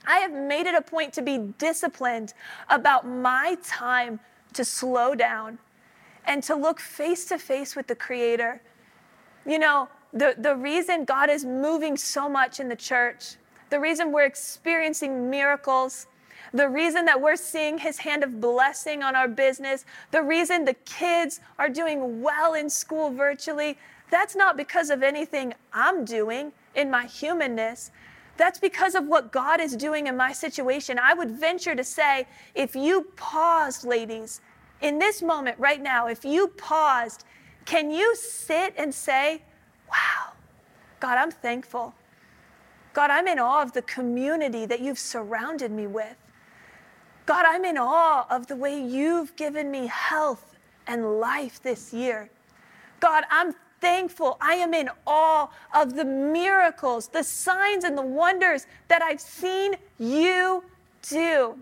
I 0.06 0.20
have 0.20 0.32
made 0.32 0.68
it 0.68 0.76
a 0.76 0.82
point 0.82 1.14
to 1.14 1.22
be 1.22 1.38
disciplined 1.58 2.34
about 2.70 3.06
my 3.06 3.58
time 3.64 4.20
to 4.54 4.64
slow 4.64 5.16
down 5.16 5.60
and 6.26 6.42
to 6.44 6.56
look 6.56 6.80
face 6.80 7.26
to 7.26 7.38
face 7.38 7.76
with 7.76 7.88
the 7.88 7.96
Creator. 7.96 8.62
You 9.46 9.60
know, 9.60 9.90
the, 10.14 10.36
the 10.38 10.56
reason 10.56 11.06
God 11.06 11.30
is 11.30 11.44
moving 11.44 11.98
so 11.98 12.30
much 12.30 12.60
in 12.60 12.70
the 12.70 12.76
church, 12.76 13.36
the 13.70 13.80
reason 13.80 14.12
we're 14.12 14.26
experiencing 14.26 15.30
miracles, 15.30 16.08
the 16.54 16.70
reason 16.70 17.06
that 17.06 17.20
we're 17.20 17.36
seeing 17.36 17.78
his 17.78 17.98
hand 17.98 18.24
of 18.24 18.40
blessing 18.40 19.04
on 19.04 19.16
our 19.16 19.28
business, 19.28 19.86
the 20.12 20.22
reason 20.22 20.64
the 20.64 20.74
kids 20.86 21.42
are 21.60 21.70
doing 21.70 22.22
well 22.22 22.54
in 22.54 22.70
school 22.70 23.10
virtually, 23.10 23.78
that's 24.10 24.36
not 24.36 24.58
because 24.58 24.90
of 24.90 25.04
anything 25.04 25.54
I'm 25.74 26.06
doing 26.06 26.54
in 26.76 26.90
my 26.90 27.06
humanness. 27.06 27.92
That's 28.38 28.60
because 28.60 28.96
of 28.96 29.06
what 29.06 29.32
God 29.32 29.60
is 29.60 29.76
doing 29.76 30.08
in 30.08 30.16
my 30.16 30.32
situation. 30.32 31.00
I 31.00 31.14
would 31.14 31.32
venture 31.32 31.76
to 31.76 31.84
say, 31.84 32.28
if 32.54 32.76
you 32.76 33.08
paused, 33.16 33.84
ladies, 33.84 34.42
in 34.82 35.00
this 35.00 35.22
moment 35.22 35.58
right 35.60 35.82
now, 35.82 36.08
if 36.08 36.24
you 36.24 36.48
paused, 36.50 37.26
can 37.66 37.90
you 37.92 38.16
sit 38.16 38.74
and 38.78 38.94
say, 38.94 39.42
wow, 39.90 40.34
God, 41.00 41.18
I'm 41.18 41.32
thankful. 41.32 41.94
God, 42.94 43.10
I'm 43.10 43.28
in 43.28 43.40
awe 43.40 43.62
of 43.62 43.74
the 43.74 43.82
community 43.82 44.66
that 44.66 44.80
you've 44.80 45.00
surrounded 45.00 45.72
me 45.72 45.88
with. 45.88 46.16
God, 47.26 47.46
I'm 47.48 47.66
in 47.66 47.78
awe 47.78 48.26
of 48.30 48.48
the 48.48 48.56
way 48.56 48.82
you've 48.82 49.36
given 49.36 49.70
me 49.70 49.88
health 49.88 50.56
and 50.88 51.20
life 51.20 51.62
this 51.62 51.94
year. 51.94 52.30
God, 53.00 53.26
I'm 53.30 53.54
thankful. 53.82 54.38
I 54.42 54.54
am 54.56 54.74
in 54.74 54.90
awe 55.06 55.50
of 55.74 55.96
the 55.96 56.06
miracles, 56.06 57.08
the 57.08 57.24
signs, 57.24 57.84
and 57.84 57.98
the 57.98 58.04
wonders 58.04 58.66
that 58.88 59.02
I've 59.02 59.22
seen 59.22 59.76
you 60.00 60.64
do. 61.08 61.58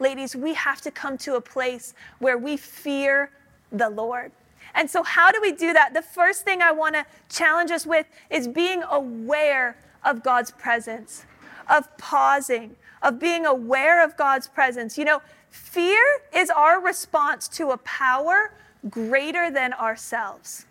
Ladies, 0.00 0.36
we 0.36 0.54
have 0.54 0.80
to 0.82 0.90
come 0.90 1.18
to 1.18 1.34
a 1.34 1.40
place 1.40 1.94
where 2.18 2.38
we 2.38 2.56
fear 2.56 3.30
the 3.72 3.90
Lord. 3.90 4.32
And 4.74 4.88
so, 4.88 5.02
how 5.02 5.32
do 5.32 5.40
we 5.40 5.52
do 5.52 5.72
that? 5.72 5.94
The 5.94 6.02
first 6.02 6.44
thing 6.44 6.62
I 6.62 6.72
want 6.72 6.94
to 6.94 7.04
challenge 7.28 7.70
us 7.70 7.86
with 7.86 8.06
is 8.30 8.46
being 8.46 8.82
aware 8.84 9.76
of 10.04 10.22
God's 10.22 10.50
presence, 10.52 11.24
of 11.68 11.96
pausing, 11.98 12.76
of 13.02 13.18
being 13.18 13.46
aware 13.46 14.04
of 14.04 14.16
God's 14.16 14.46
presence. 14.46 14.96
You 14.96 15.04
know, 15.04 15.22
fear 15.50 16.02
is 16.34 16.50
our 16.50 16.80
response 16.80 17.48
to 17.48 17.70
a 17.70 17.78
power 17.78 18.52
greater 18.88 19.50
than 19.50 19.72
ourselves. 19.72 20.66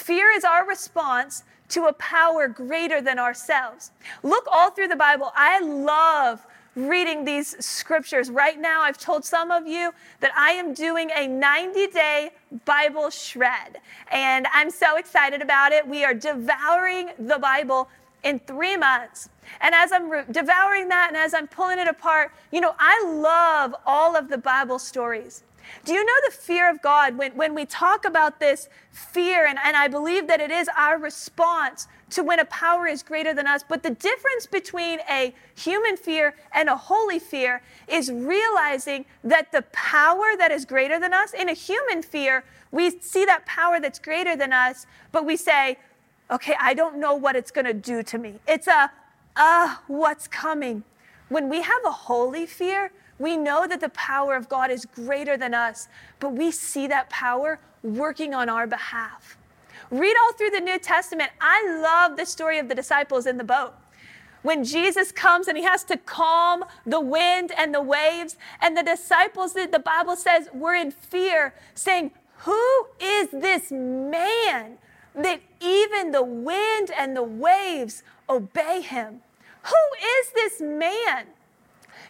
Fear 0.00 0.30
is 0.30 0.44
our 0.44 0.66
response 0.66 1.44
to 1.68 1.84
a 1.84 1.92
power 1.92 2.48
greater 2.48 3.02
than 3.02 3.18
ourselves. 3.18 3.90
Look 4.22 4.46
all 4.50 4.70
through 4.70 4.88
the 4.88 4.96
Bible. 4.96 5.30
I 5.36 5.60
love 5.60 6.46
reading 6.74 7.26
these 7.26 7.54
scriptures. 7.64 8.30
Right 8.30 8.58
now, 8.58 8.80
I've 8.80 8.96
told 8.96 9.26
some 9.26 9.50
of 9.50 9.66
you 9.66 9.92
that 10.20 10.32
I 10.34 10.52
am 10.52 10.72
doing 10.72 11.10
a 11.14 11.26
90 11.26 11.88
day 11.88 12.30
Bible 12.64 13.10
shred, 13.10 13.78
and 14.10 14.46
I'm 14.54 14.70
so 14.70 14.96
excited 14.96 15.42
about 15.42 15.72
it. 15.72 15.86
We 15.86 16.02
are 16.02 16.14
devouring 16.14 17.10
the 17.18 17.38
Bible 17.38 17.90
in 18.22 18.38
three 18.40 18.78
months. 18.78 19.28
And 19.60 19.74
as 19.74 19.92
I'm 19.92 20.08
re- 20.08 20.24
devouring 20.30 20.88
that 20.88 21.08
and 21.08 21.16
as 21.16 21.34
I'm 21.34 21.46
pulling 21.46 21.78
it 21.78 21.88
apart, 21.88 22.32
you 22.52 22.62
know, 22.62 22.74
I 22.78 23.04
love 23.04 23.74
all 23.84 24.16
of 24.16 24.28
the 24.28 24.38
Bible 24.38 24.78
stories. 24.78 25.42
Do 25.84 25.92
you 25.92 26.04
know 26.04 26.12
the 26.26 26.32
fear 26.32 26.70
of 26.70 26.82
God? 26.82 27.16
When, 27.16 27.32
when 27.36 27.54
we 27.54 27.64
talk 27.64 28.04
about 28.04 28.40
this 28.40 28.68
fear, 28.90 29.46
and, 29.46 29.58
and 29.64 29.76
I 29.76 29.88
believe 29.88 30.26
that 30.26 30.40
it 30.40 30.50
is 30.50 30.68
our 30.76 30.98
response 30.98 31.88
to 32.10 32.22
when 32.22 32.40
a 32.40 32.44
power 32.46 32.86
is 32.86 33.02
greater 33.02 33.32
than 33.32 33.46
us, 33.46 33.64
but 33.66 33.82
the 33.82 33.90
difference 33.90 34.46
between 34.46 34.98
a 35.08 35.34
human 35.56 35.96
fear 35.96 36.34
and 36.52 36.68
a 36.68 36.76
holy 36.76 37.18
fear 37.18 37.62
is 37.88 38.10
realizing 38.10 39.04
that 39.24 39.52
the 39.52 39.62
power 39.72 40.36
that 40.36 40.50
is 40.50 40.64
greater 40.64 40.98
than 40.98 41.14
us, 41.14 41.32
in 41.32 41.48
a 41.48 41.54
human 41.54 42.02
fear, 42.02 42.44
we 42.72 42.90
see 43.00 43.24
that 43.24 43.46
power 43.46 43.80
that's 43.80 43.98
greater 43.98 44.36
than 44.36 44.52
us, 44.52 44.86
but 45.12 45.24
we 45.24 45.36
say, 45.36 45.78
okay, 46.30 46.54
I 46.60 46.74
don't 46.74 46.98
know 46.98 47.14
what 47.14 47.36
it's 47.36 47.50
going 47.50 47.64
to 47.66 47.74
do 47.74 48.02
to 48.02 48.18
me. 48.18 48.34
It's 48.46 48.66
a, 48.66 48.90
uh, 49.36 49.76
what's 49.86 50.28
coming. 50.28 50.84
When 51.28 51.48
we 51.48 51.62
have 51.62 51.84
a 51.84 51.92
holy 51.92 52.46
fear, 52.46 52.92
we 53.20 53.36
know 53.36 53.66
that 53.68 53.80
the 53.80 53.90
power 53.90 54.34
of 54.34 54.48
God 54.48 54.70
is 54.70 54.86
greater 54.86 55.36
than 55.36 55.52
us, 55.54 55.88
but 56.18 56.30
we 56.30 56.50
see 56.50 56.86
that 56.88 57.10
power 57.10 57.60
working 57.82 58.34
on 58.34 58.48
our 58.48 58.66
behalf. 58.66 59.36
Read 59.90 60.16
all 60.22 60.32
through 60.32 60.50
the 60.50 60.60
New 60.60 60.78
Testament. 60.78 61.30
I 61.38 61.62
love 61.82 62.16
the 62.16 62.24
story 62.24 62.58
of 62.58 62.68
the 62.68 62.74
disciples 62.74 63.26
in 63.26 63.36
the 63.36 63.44
boat. 63.44 63.74
When 64.42 64.64
Jesus 64.64 65.12
comes 65.12 65.48
and 65.48 65.58
he 65.58 65.64
has 65.64 65.84
to 65.84 65.98
calm 65.98 66.64
the 66.86 67.00
wind 67.00 67.52
and 67.58 67.74
the 67.74 67.82
waves, 67.82 68.36
and 68.58 68.74
the 68.74 68.82
disciples, 68.82 69.52
the 69.52 69.82
Bible 69.84 70.16
says, 70.16 70.48
were 70.54 70.74
in 70.74 70.90
fear, 70.90 71.54
saying, 71.74 72.12
Who 72.38 72.86
is 72.98 73.28
this 73.32 73.70
man 73.70 74.78
that 75.14 75.42
even 75.60 76.12
the 76.12 76.24
wind 76.24 76.90
and 76.96 77.14
the 77.14 77.22
waves 77.22 78.02
obey 78.30 78.80
him? 78.80 79.20
Who 79.64 80.20
is 80.20 80.30
this 80.34 80.60
man? 80.62 81.26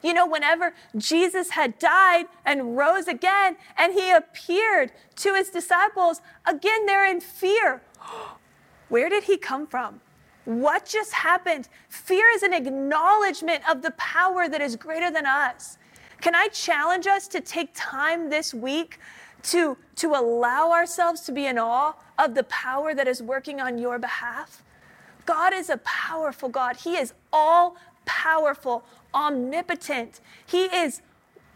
You 0.03 0.15
know, 0.15 0.27
whenever 0.27 0.73
Jesus 0.97 1.51
had 1.51 1.79
died 1.79 2.27
and 2.45 2.77
rose 2.77 3.07
again 3.07 3.57
and 3.77 3.93
he 3.93 4.11
appeared 4.11 4.93
to 5.17 5.35
his 5.35 5.51
disciples, 5.51 6.21
again, 6.47 6.87
they're 6.87 7.11
in 7.11 7.21
fear. 7.21 7.83
Where 8.89 9.09
did 9.09 9.25
he 9.25 9.37
come 9.37 9.67
from? 9.67 10.01
What 10.45 10.87
just 10.87 11.13
happened? 11.13 11.69
Fear 11.89 12.25
is 12.35 12.43
an 12.43 12.55
acknowledgement 12.55 13.63
of 13.71 13.83
the 13.83 13.93
power 13.93 14.49
that 14.49 14.61
is 14.61 14.75
greater 14.75 15.11
than 15.11 15.27
us. 15.27 15.79
Can 16.21 16.35
I 16.35 16.49
challenge 16.49 17.07
us 17.07 17.29
to 17.29 17.41
take 17.41 17.71
time 17.75 18.31
this 18.31 18.53
week 18.53 18.99
to, 19.45 19.77
to 19.97 20.15
allow 20.15 20.71
ourselves 20.71 21.21
to 21.23 21.33
be 21.33 21.47
in 21.47 21.59
awe 21.59 21.95
of 22.19 22.35
the 22.35 22.45
power 22.45 22.95
that 22.95 23.07
is 23.07 23.23
working 23.23 23.61
on 23.61 23.79
your 23.79 23.99
behalf? 23.99 24.63
God 25.25 25.53
is 25.53 25.71
a 25.71 25.77
powerful 25.79 26.49
God. 26.49 26.77
He 26.77 26.97
is 26.97 27.15
all 27.33 27.77
powerful, 28.05 28.85
omnipotent. 29.15 30.21
He 30.47 30.65
is 30.65 31.03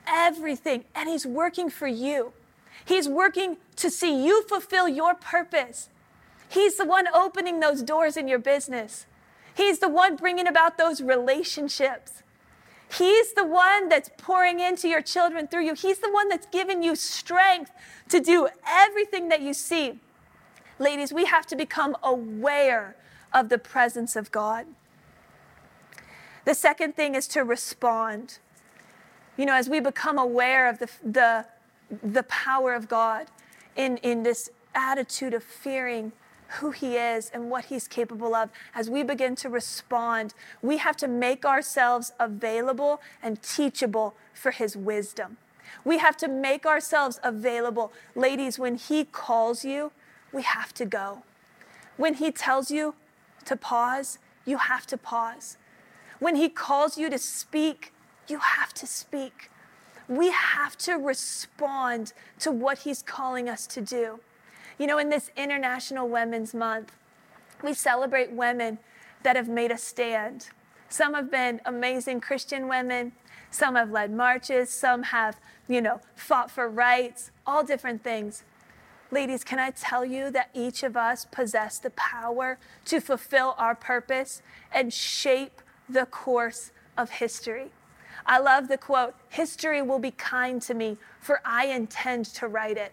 everything, 0.07 0.85
and 0.95 1.09
He's 1.09 1.27
working 1.27 1.71
for 1.71 1.87
you. 1.87 2.33
He's 2.85 3.09
working 3.09 3.57
to 3.77 3.91
see 3.91 4.25
you 4.25 4.43
fulfill 4.45 4.89
your 4.89 5.15
purpose. 5.15 5.89
He's 6.49 6.77
the 6.77 6.85
one 6.85 7.09
opening 7.09 7.61
those 7.61 7.83
doors 7.83 8.17
in 8.17 8.29
your 8.29 8.39
business. 8.39 9.07
He's 9.55 9.79
the 9.79 9.89
one 9.89 10.17
bringing 10.17 10.47
about 10.47 10.79
those 10.79 11.01
relationships. 11.01 12.23
He's 12.93 13.33
the 13.33 13.45
one 13.45 13.89
that's 13.89 14.11
pouring 14.19 14.61
into 14.61 14.89
your 14.89 15.03
children 15.03 15.49
through 15.49 15.65
you. 15.65 15.75
He's 15.75 15.99
the 15.99 16.11
one 16.11 16.29
that's 16.29 16.47
giving 16.47 16.83
you 16.83 16.95
strength 16.95 17.73
to 18.11 18.21
do 18.21 18.49
everything 18.67 19.29
that 19.31 19.41
you 19.41 19.55
see. 19.55 19.99
Ladies, 20.79 21.13
we 21.13 21.25
have 21.25 21.47
to 21.47 21.57
become 21.57 21.97
aware 22.03 22.97
of 23.33 23.49
the 23.49 23.59
presence 23.59 24.17
of 24.17 24.31
God. 24.31 24.67
The 26.45 26.55
second 26.55 26.95
thing 26.95 27.15
is 27.15 27.27
to 27.29 27.43
respond. 27.43 28.39
You 29.37 29.47
know, 29.47 29.55
as 29.55 29.69
we 29.69 29.81
become 29.81 30.19
aware 30.19 30.69
of 30.69 30.79
the, 30.79 30.89
the, 31.03 31.47
the 32.03 32.23
power 32.25 32.75
of 32.75 32.89
God 32.89 33.27
in, 33.77 33.97
in 33.99 34.23
this 34.23 34.51
attitude 34.75 35.35
of 35.35 35.43
fearing 35.43 36.13
who 36.61 36.71
He 36.71 36.97
is 36.97 37.31
and 37.33 37.51
what 37.51 37.67
He's 37.67 37.89
capable 37.89 38.35
of, 38.35 38.51
as 38.75 38.91
we 38.91 39.03
begin 39.03 39.35
to 39.37 39.49
respond, 39.49 40.35
we 40.63 40.77
have 40.77 40.97
to 40.99 41.09
make 41.09 41.45
ourselves 41.45 42.13
available 42.21 43.01
and 43.23 43.43
teachable 43.43 44.15
for 44.35 44.51
His 44.51 44.77
wisdom. 44.77 45.39
We 45.85 45.99
have 45.99 46.17
to 46.19 46.29
make 46.29 46.67
ourselves 46.67 47.19
available. 47.23 47.93
Ladies, 48.15 48.59
when 48.59 48.77
He 48.77 49.05
calls 49.05 49.65
you, 49.65 49.93
we 50.33 50.43
have 50.43 50.75
to 50.75 50.85
go. 50.85 51.23
When 51.97 52.15
He 52.15 52.31
tells 52.31 52.71
you 52.71 52.95
to 53.47 53.57
pause, 53.57 54.19
you 54.45 54.59
have 54.59 54.87
to 54.89 54.97
pause. 54.97 55.57
When 56.19 56.37
He 56.37 56.49
calls 56.49 56.97
you 56.97 57.11
to 57.11 57.19
speak, 57.19 57.93
you 58.29 58.39
have 58.39 58.73
to 58.75 58.87
speak. 58.87 59.51
We 60.09 60.31
have 60.31 60.77
to 60.79 60.95
respond 60.95 62.13
to 62.41 62.51
what 62.51 62.79
He's 62.79 63.03
calling 63.03 63.49
us 63.49 63.67
to 63.69 63.81
do. 63.81 64.21
You 64.79 64.87
know, 64.87 64.99
in 64.99 65.09
this 65.09 65.31
International 65.37 66.09
Women's 66.09 66.55
Month, 66.55 66.93
we 67.63 67.75
celebrate 67.75 68.33
women 68.33 68.79
that 69.23 69.37
have 69.37 69.49
made 69.49 69.71
a 69.71 69.79
stand. 69.79 70.49
Some 70.89 71.15
have 71.15 71.31
been 71.31 71.61
amazing 71.65 72.21
Christian 72.21 72.69
women, 72.69 73.13
some 73.51 73.75
have 73.77 73.91
led 73.91 74.13
marches, 74.13 74.71
some 74.71 75.05
have, 75.05 75.41
you 75.69 75.81
know, 75.81 76.01
fought 76.15 76.51
for 76.51 76.69
rights, 76.69 77.31
all 77.47 77.65
different 77.65 78.03
things. 78.03 78.45
Ladies, 79.11 79.45
can 79.45 79.59
I 79.59 79.71
tell 79.71 80.05
you 80.05 80.31
that 80.33 80.51
each 80.55 80.83
of 80.83 80.97
us 80.97 81.25
possess 81.31 81.79
the 81.79 81.91
power 81.91 82.59
to 82.87 83.01
fulfill 83.01 83.55
our 83.59 83.75
purpose 83.75 84.43
and 84.73 84.93
shape 84.93 85.61
the 85.89 86.07
course 86.07 86.71
of 86.97 87.11
history? 87.11 87.71
I 88.27 88.39
love 88.39 88.69
the 88.69 88.79
quote 88.79 89.15
History 89.29 89.83
will 89.83 89.99
be 89.99 90.11
kind 90.13 90.61
to 90.63 90.75
me, 90.75 90.97
for 91.21 91.41
I 91.45 91.67
intend 91.67 92.27
to 92.27 92.49
write 92.49 92.77
it. 92.77 92.93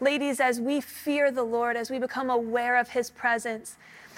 Ladies, 0.00 0.38
as 0.40 0.60
we 0.60 0.80
fear 0.80 1.30
the 1.30 1.42
Lord, 1.42 1.76
as 1.76 1.90
we 1.90 1.98
become 1.98 2.30
aware 2.30 2.76
of 2.76 2.90
his 2.90 3.10
presence, 3.10 3.76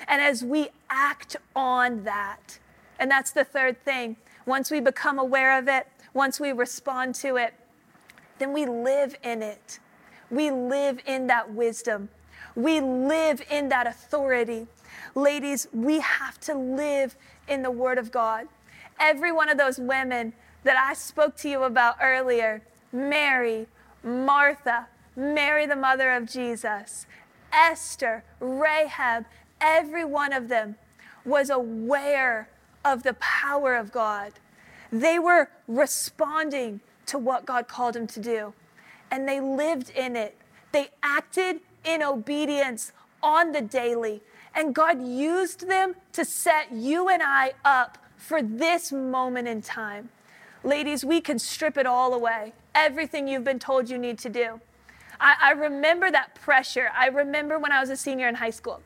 and 0.08 0.20
as 0.20 0.44
we 0.44 0.68
act 0.88 1.36
on 1.54 2.04
that, 2.04 2.58
and 2.98 3.10
that's 3.10 3.30
the 3.30 3.44
third 3.44 3.82
thing, 3.84 4.16
once 4.44 4.70
we 4.70 4.80
become 4.80 5.18
aware 5.18 5.58
of 5.58 5.68
it, 5.68 5.86
once 6.12 6.40
we 6.40 6.52
respond 6.52 7.14
to 7.14 7.36
it, 7.36 7.54
then 8.38 8.52
we 8.52 8.66
live 8.66 9.14
in 9.22 9.42
it. 9.42 9.78
We 10.30 10.50
live 10.50 11.00
in 11.06 11.26
that 11.28 11.52
wisdom. 11.52 12.08
We 12.54 12.80
live 12.80 13.42
in 13.50 13.68
that 13.68 13.86
authority. 13.86 14.66
Ladies, 15.14 15.68
we 15.72 16.00
have 16.00 16.38
to 16.40 16.54
live 16.54 17.16
in 17.50 17.62
the 17.62 17.70
Word 17.70 17.98
of 17.98 18.10
God. 18.10 18.46
Every 18.98 19.32
one 19.32 19.50
of 19.50 19.58
those 19.58 19.78
women 19.78 20.32
that 20.64 20.76
I 20.76 20.94
spoke 20.94 21.36
to 21.38 21.48
you 21.50 21.64
about 21.64 21.96
earlier 22.00 22.62
Mary, 22.92 23.66
Martha, 24.02 24.88
Mary, 25.16 25.66
the 25.66 25.76
mother 25.76 26.12
of 26.12 26.30
Jesus, 26.30 27.06
Esther, 27.52 28.24
Rahab, 28.40 29.26
every 29.60 30.04
one 30.04 30.32
of 30.32 30.48
them 30.48 30.76
was 31.24 31.50
aware 31.50 32.48
of 32.84 33.02
the 33.02 33.14
power 33.14 33.74
of 33.74 33.92
God. 33.92 34.32
They 34.90 35.18
were 35.18 35.50
responding 35.68 36.80
to 37.06 37.18
what 37.18 37.44
God 37.44 37.68
called 37.68 37.94
them 37.94 38.06
to 38.08 38.20
do, 38.20 38.54
and 39.10 39.28
they 39.28 39.40
lived 39.40 39.90
in 39.90 40.16
it. 40.16 40.36
They 40.72 40.88
acted 41.02 41.60
in 41.84 42.02
obedience 42.02 42.92
on 43.22 43.52
the 43.52 43.60
daily, 43.60 44.22
and 44.54 44.74
God 44.74 45.02
used 45.02 45.68
them 45.68 45.94
to 46.12 46.24
set 46.24 46.72
you 46.72 47.08
and 47.08 47.22
I 47.22 47.52
up 47.64 47.98
for 48.16 48.42
this 48.42 48.92
moment 48.92 49.48
in 49.48 49.62
time. 49.62 50.10
Ladies, 50.62 51.04
we 51.04 51.20
can 51.20 51.38
strip 51.38 51.76
it 51.76 51.86
all 51.86 52.12
away, 52.12 52.52
everything 52.74 53.26
you've 53.26 53.44
been 53.44 53.58
told 53.58 53.88
you 53.88 53.96
need 53.98 54.18
to 54.18 54.28
do. 54.28 54.60
I, 55.20 55.34
I 55.40 55.52
remember 55.52 56.10
that 56.10 56.34
pressure. 56.34 56.90
I 56.96 57.08
remember 57.08 57.58
when 57.58 57.72
I 57.72 57.80
was 57.80 57.90
a 57.90 57.96
senior 57.96 58.28
in 58.28 58.34
high 58.34 58.50
school. 58.50 58.82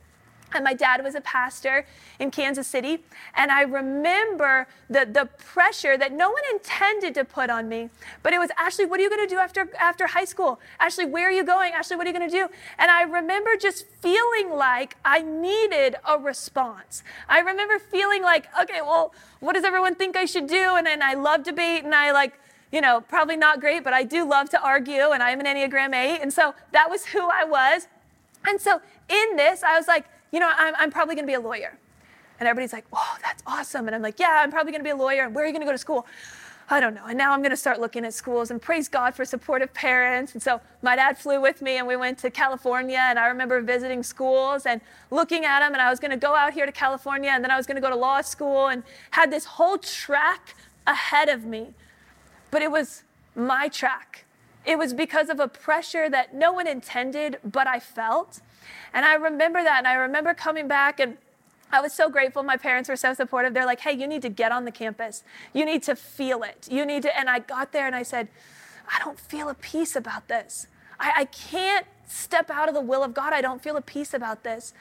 And 0.52 0.62
my 0.62 0.74
dad 0.74 1.02
was 1.02 1.14
a 1.14 1.20
pastor 1.20 1.84
in 2.18 2.30
Kansas 2.30 2.66
City. 2.66 3.02
And 3.34 3.50
I 3.50 3.62
remember 3.62 4.68
the, 4.88 5.08
the 5.10 5.28
pressure 5.38 5.98
that 5.98 6.12
no 6.12 6.30
one 6.30 6.42
intended 6.52 7.14
to 7.14 7.24
put 7.24 7.50
on 7.50 7.68
me. 7.68 7.90
But 8.22 8.32
it 8.32 8.38
was, 8.38 8.50
Ashley, 8.56 8.86
what 8.86 9.00
are 9.00 9.02
you 9.02 9.10
going 9.10 9.26
to 9.26 9.34
do 9.34 9.38
after, 9.38 9.68
after 9.78 10.06
high 10.06 10.24
school? 10.24 10.60
Ashley, 10.78 11.06
where 11.06 11.28
are 11.28 11.32
you 11.32 11.44
going? 11.44 11.72
Ashley, 11.72 11.96
what 11.96 12.06
are 12.06 12.10
you 12.10 12.16
going 12.16 12.30
to 12.30 12.36
do? 12.36 12.48
And 12.78 12.90
I 12.90 13.02
remember 13.02 13.56
just 13.56 13.86
feeling 14.00 14.50
like 14.50 14.96
I 15.04 15.22
needed 15.22 15.96
a 16.08 16.18
response. 16.18 17.02
I 17.28 17.40
remember 17.40 17.78
feeling 17.78 18.22
like, 18.22 18.46
okay, 18.60 18.80
well, 18.80 19.12
what 19.40 19.54
does 19.54 19.64
everyone 19.64 19.96
think 19.96 20.16
I 20.16 20.24
should 20.24 20.46
do? 20.46 20.76
And 20.76 20.86
then 20.86 21.02
I 21.02 21.14
love 21.14 21.42
debate 21.42 21.84
and 21.84 21.94
I 21.94 22.12
like, 22.12 22.38
you 22.74 22.80
know, 22.80 23.00
probably 23.00 23.36
not 23.36 23.60
great, 23.60 23.84
but 23.84 23.92
I 23.92 24.02
do 24.02 24.28
love 24.28 24.50
to 24.50 24.60
argue, 24.60 25.12
and 25.12 25.22
I'm 25.22 25.38
an 25.38 25.46
Enneagram 25.46 25.94
8. 25.94 26.20
And 26.20 26.32
so 26.32 26.56
that 26.72 26.90
was 26.90 27.06
who 27.06 27.20
I 27.20 27.44
was. 27.44 27.86
And 28.46 28.60
so 28.60 28.80
in 29.08 29.36
this, 29.36 29.62
I 29.62 29.76
was 29.78 29.86
like, 29.86 30.06
you 30.34 30.40
know, 30.40 30.50
I'm, 30.54 30.74
I'm 30.76 30.90
probably 30.90 31.14
going 31.14 31.26
to 31.26 31.30
be 31.30 31.34
a 31.34 31.40
lawyer. 31.40 31.78
And 32.40 32.48
everybody's 32.48 32.72
like, 32.72 32.84
oh, 32.92 33.16
that's 33.22 33.42
awesome. 33.46 33.86
And 33.86 33.94
I'm 33.94 34.02
like, 34.02 34.18
yeah, 34.18 34.40
I'm 34.42 34.50
probably 34.50 34.72
going 34.72 34.80
to 34.80 34.84
be 34.84 34.90
a 34.90 34.96
lawyer. 34.96 35.24
And 35.24 35.34
where 35.34 35.44
are 35.44 35.46
you 35.46 35.52
going 35.52 35.62
to 35.62 35.66
go 35.66 35.72
to 35.72 35.78
school? 35.78 36.06
I 36.68 36.80
don't 36.80 36.94
know. 36.94 37.06
And 37.06 37.16
now 37.16 37.32
I'm 37.32 37.40
going 37.40 37.50
to 37.50 37.56
start 37.56 37.78
looking 37.78 38.04
at 38.04 38.14
schools 38.14 38.50
and 38.50 38.60
praise 38.60 38.88
God 38.88 39.14
for 39.14 39.24
supportive 39.24 39.72
parents. 39.72 40.32
And 40.32 40.42
so 40.42 40.60
my 40.82 40.96
dad 40.96 41.16
flew 41.16 41.40
with 41.40 41.62
me 41.62 41.76
and 41.76 41.86
we 41.86 41.94
went 41.94 42.18
to 42.18 42.30
California. 42.30 42.98
And 42.98 43.18
I 43.18 43.28
remember 43.28 43.60
visiting 43.60 44.02
schools 44.02 44.66
and 44.66 44.80
looking 45.10 45.44
at 45.44 45.60
them. 45.60 45.72
And 45.72 45.80
I 45.82 45.90
was 45.90 46.00
going 46.00 46.10
to 46.10 46.16
go 46.16 46.34
out 46.34 46.54
here 46.54 46.66
to 46.66 46.72
California 46.72 47.30
and 47.30 47.44
then 47.44 47.50
I 47.50 47.56
was 47.56 47.66
going 47.66 47.76
to 47.76 47.82
go 47.82 47.90
to 47.90 47.96
law 47.96 48.20
school 48.22 48.68
and 48.68 48.82
had 49.12 49.30
this 49.30 49.44
whole 49.44 49.78
track 49.78 50.56
ahead 50.86 51.28
of 51.28 51.44
me 51.44 51.74
but 52.54 52.62
it 52.62 52.70
was 52.70 53.02
my 53.34 53.66
track. 53.66 54.26
It 54.64 54.78
was 54.78 54.94
because 54.94 55.28
of 55.28 55.40
a 55.40 55.48
pressure 55.48 56.08
that 56.08 56.34
no 56.34 56.52
one 56.52 56.68
intended, 56.68 57.40
but 57.44 57.66
I 57.66 57.80
felt. 57.80 58.40
And 58.92 59.04
I 59.04 59.14
remember 59.14 59.62
that. 59.62 59.78
And 59.78 59.88
I 59.88 59.94
remember 59.94 60.34
coming 60.34 60.68
back 60.68 61.00
and 61.00 61.16
I 61.72 61.80
was 61.80 61.92
so 61.92 62.08
grateful. 62.08 62.42
My 62.42 62.56
parents 62.56 62.88
were 62.88 62.96
so 62.96 63.14
supportive. 63.14 63.54
They're 63.54 63.66
like, 63.66 63.80
hey, 63.80 63.92
you 63.92 64.06
need 64.06 64.22
to 64.22 64.28
get 64.28 64.52
on 64.52 64.64
the 64.64 64.70
campus. 64.70 65.24
You 65.52 65.64
need 65.64 65.82
to 65.84 65.96
feel 65.96 66.42
it. 66.42 66.68
You 66.70 66.86
need 66.86 67.02
to. 67.02 67.18
And 67.18 67.28
I 67.28 67.40
got 67.40 67.72
there 67.72 67.86
and 67.86 67.96
I 67.96 68.02
said, 68.02 68.28
I 68.88 69.02
don't 69.02 69.18
feel 69.18 69.48
a 69.48 69.54
peace 69.54 69.96
about 69.96 70.28
this. 70.28 70.66
I, 71.00 71.12
I 71.16 71.24
can't 71.24 71.86
step 72.06 72.50
out 72.50 72.68
of 72.68 72.74
the 72.74 72.80
will 72.80 73.02
of 73.02 73.14
God. 73.14 73.32
I 73.32 73.40
don't 73.40 73.62
feel 73.62 73.76
a 73.76 73.80
peace 73.82 74.14
about 74.14 74.44
this. 74.44 74.72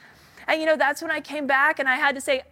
And 0.48 0.60
you 0.60 0.68
know, 0.68 0.76
that's 0.76 1.02
when 1.02 1.12
I 1.12 1.20
came 1.20 1.48
back 1.48 1.80
and 1.80 1.90
I 1.90 1.96
had 1.96 2.16
to 2.16 2.22
say, 2.22 2.44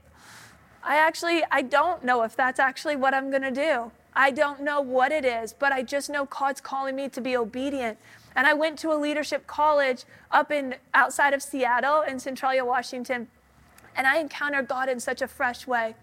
I 0.84 0.96
actually, 0.96 1.44
I 1.52 1.62
don't 1.62 2.04
know 2.04 2.24
if 2.24 2.36
that's 2.36 2.60
actually 2.60 2.96
what 2.96 3.14
I'm 3.14 3.30
going 3.30 3.44
to 3.44 3.52
do. 3.52 3.92
I 4.16 4.32
don't 4.32 4.62
know 4.62 4.82
what 4.82 5.12
it 5.12 5.24
is, 5.24 5.54
but 5.54 5.72
I 5.72 5.84
just 5.84 6.10
know 6.10 6.26
God's 6.26 6.60
calling 6.60 6.96
me 6.96 7.08
to 7.10 7.22
be 7.22 7.38
obedient. 7.38 7.98
And 8.36 8.48
I 8.48 8.54
went 8.54 8.80
to 8.80 8.92
a 8.92 8.96
leadership 8.96 9.48
college 9.48 10.06
up 10.32 10.52
in 10.52 10.76
outside 10.94 11.34
of 11.34 11.42
Seattle 11.42 12.02
in 12.02 12.20
Centralia, 12.20 12.64
Washington, 12.64 13.28
and 13.96 14.08
I 14.08 14.20
encountered 14.20 14.68
God 14.68 14.90
in 14.90 15.00
such 15.00 15.22
a 15.22 15.28
fresh 15.28 15.68
way 15.68 15.96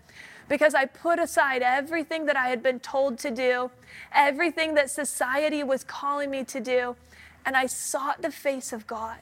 because 0.49 0.75
I 0.75 0.87
put 0.87 1.19
aside 1.19 1.62
everything 1.62 2.27
that 2.27 2.37
I 2.37 2.49
had 2.49 2.62
been 2.62 2.81
told 2.81 3.19
to 3.21 3.31
do, 3.31 3.71
everything 4.12 4.75
that 4.75 4.91
society 4.91 5.62
was 5.62 5.85
calling 5.85 6.31
me 6.31 6.45
to 6.45 6.61
do, 6.61 6.97
and 7.45 7.57
I 7.57 7.67
sought 7.67 8.23
the 8.23 8.31
face 8.31 8.73
of 8.73 8.87
God. 8.87 9.19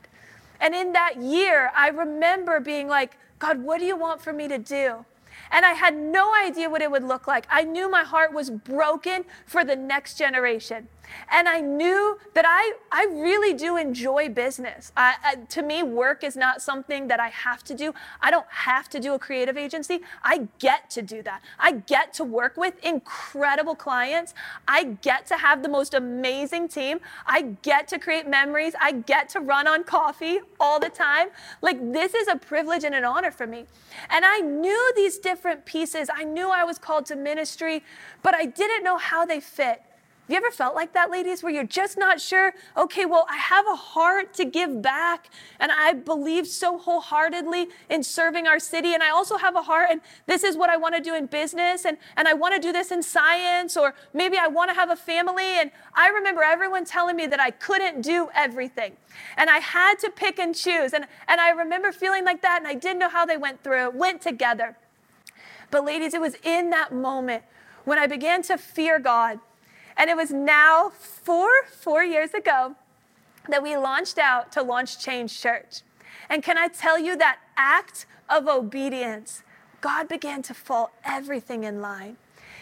And 0.60 0.74
in 0.74 0.92
that 0.92 1.20
year, 1.20 1.70
I 1.74 1.88
remember 1.88 2.60
being 2.60 2.88
like, 2.88 3.16
God, 3.38 3.62
what 3.62 3.78
do 3.78 3.86
you 3.86 3.96
want 3.96 4.22
for 4.22 4.32
me 4.32 4.48
to 4.48 4.58
do? 4.58 5.04
And 5.50 5.64
I 5.66 5.72
had 5.72 5.94
no 5.94 6.34
idea 6.34 6.70
what 6.70 6.80
it 6.80 6.90
would 6.90 7.04
look 7.04 7.26
like. 7.26 7.46
I 7.50 7.62
knew 7.62 7.90
my 7.90 8.04
heart 8.04 8.32
was 8.32 8.50
broken 8.50 9.24
for 9.46 9.64
the 9.64 9.76
next 9.76 10.16
generation. 10.16 10.88
And 11.30 11.48
I 11.48 11.60
knew 11.60 12.18
that 12.34 12.44
I, 12.46 12.74
I 12.92 13.06
really 13.10 13.54
do 13.54 13.76
enjoy 13.76 14.28
business. 14.28 14.92
I, 14.96 15.14
I, 15.24 15.34
to 15.36 15.62
me, 15.62 15.82
work 15.82 16.24
is 16.24 16.36
not 16.36 16.62
something 16.62 17.08
that 17.08 17.20
I 17.20 17.28
have 17.28 17.64
to 17.64 17.74
do. 17.74 17.94
I 18.20 18.30
don't 18.30 18.46
have 18.48 18.88
to 18.90 19.00
do 19.00 19.14
a 19.14 19.18
creative 19.18 19.56
agency. 19.56 20.00
I 20.22 20.48
get 20.58 20.90
to 20.90 21.02
do 21.02 21.22
that. 21.22 21.42
I 21.58 21.72
get 21.72 22.12
to 22.14 22.24
work 22.24 22.56
with 22.56 22.74
incredible 22.84 23.74
clients. 23.74 24.34
I 24.66 24.84
get 25.02 25.26
to 25.26 25.36
have 25.36 25.62
the 25.62 25.68
most 25.68 25.94
amazing 25.94 26.68
team. 26.68 27.00
I 27.26 27.56
get 27.62 27.88
to 27.88 27.98
create 27.98 28.28
memories. 28.28 28.74
I 28.80 28.92
get 28.92 29.28
to 29.30 29.40
run 29.40 29.66
on 29.66 29.84
coffee 29.84 30.40
all 30.60 30.80
the 30.80 30.88
time. 30.88 31.28
Like, 31.62 31.92
this 31.92 32.14
is 32.14 32.28
a 32.28 32.36
privilege 32.36 32.84
and 32.84 32.94
an 32.94 33.04
honor 33.04 33.30
for 33.30 33.46
me. 33.46 33.66
And 34.10 34.24
I 34.24 34.40
knew 34.40 34.92
these 34.94 35.18
different 35.18 35.64
pieces. 35.64 36.08
I 36.12 36.24
knew 36.24 36.50
I 36.50 36.64
was 36.64 36.78
called 36.78 37.06
to 37.06 37.16
ministry, 37.16 37.82
but 38.22 38.34
I 38.34 38.46
didn't 38.46 38.84
know 38.84 38.96
how 38.96 39.24
they 39.24 39.40
fit 39.40 39.82
Have 40.26 40.32
you 40.32 40.36
ever 40.38 40.50
felt 40.50 40.74
like 40.74 40.92
that, 40.94 41.08
ladies, 41.08 41.44
where 41.44 41.52
you're 41.52 41.62
just 41.62 41.96
not 41.96 42.20
sure? 42.20 42.52
Okay, 42.76 43.06
well, 43.06 43.26
I 43.30 43.36
have 43.36 43.64
a 43.68 43.76
heart 43.76 44.34
to 44.34 44.44
give 44.44 44.82
back, 44.82 45.30
and 45.60 45.70
I 45.70 45.92
believe 45.92 46.48
so 46.48 46.78
wholeheartedly 46.78 47.68
in 47.88 48.02
serving 48.02 48.48
our 48.48 48.58
city, 48.58 48.92
and 48.92 49.04
I 49.04 49.10
also 49.10 49.36
have 49.36 49.54
a 49.54 49.62
heart, 49.62 49.86
and 49.88 50.00
this 50.26 50.42
is 50.42 50.56
what 50.56 50.68
I 50.68 50.76
want 50.78 50.96
to 50.96 51.00
do 51.00 51.14
in 51.14 51.26
business, 51.26 51.84
and, 51.84 51.96
and 52.16 52.26
I 52.26 52.34
want 52.34 52.56
to 52.56 52.60
do 52.60 52.72
this 52.72 52.90
in 52.90 53.04
science, 53.04 53.76
or 53.76 53.94
maybe 54.12 54.36
I 54.36 54.48
want 54.48 54.68
to 54.68 54.74
have 54.74 54.90
a 54.90 54.96
family. 54.96 55.60
And 55.60 55.70
I 55.94 56.08
remember 56.08 56.42
everyone 56.42 56.84
telling 56.84 57.14
me 57.14 57.28
that 57.28 57.38
I 57.38 57.52
couldn't 57.52 58.00
do 58.00 58.28
everything, 58.34 58.96
and 59.36 59.48
I 59.48 59.58
had 59.58 60.00
to 60.00 60.10
pick 60.10 60.40
and 60.40 60.56
choose. 60.56 60.92
And, 60.92 61.06
and 61.28 61.40
I 61.40 61.50
remember 61.50 61.92
feeling 61.92 62.24
like 62.24 62.42
that, 62.42 62.58
and 62.58 62.66
I 62.66 62.74
didn't 62.74 62.98
know 62.98 63.10
how 63.10 63.26
they 63.26 63.36
went 63.36 63.62
through 63.62 63.84
it, 63.84 63.94
went 63.94 64.22
together. 64.22 64.76
But, 65.70 65.84
ladies, 65.84 66.14
it 66.14 66.20
was 66.20 66.34
in 66.42 66.70
that 66.70 66.92
moment 66.92 67.44
when 67.84 68.00
I 68.00 68.08
began 68.08 68.42
to 68.42 68.58
fear 68.58 68.98
God 68.98 69.38
and 69.96 70.10
it 70.10 70.16
was 70.16 70.30
now 70.30 70.90
four, 70.90 71.48
four 71.70 72.04
years 72.04 72.34
ago 72.34 72.76
that 73.48 73.62
we 73.62 73.76
launched 73.76 74.18
out 74.18 74.52
to 74.52 74.62
launch 74.62 74.98
Change 74.98 75.40
Church. 75.40 75.82
And 76.28 76.42
can 76.42 76.58
I 76.58 76.68
tell 76.68 76.98
you 76.98 77.16
that 77.16 77.38
act 77.56 78.06
of 78.28 78.48
obedience, 78.48 79.42
God 79.80 80.08
began 80.08 80.42
to 80.42 80.54
fall 80.54 80.90
everything 81.04 81.64
in 81.64 81.80
line. 81.80 82.16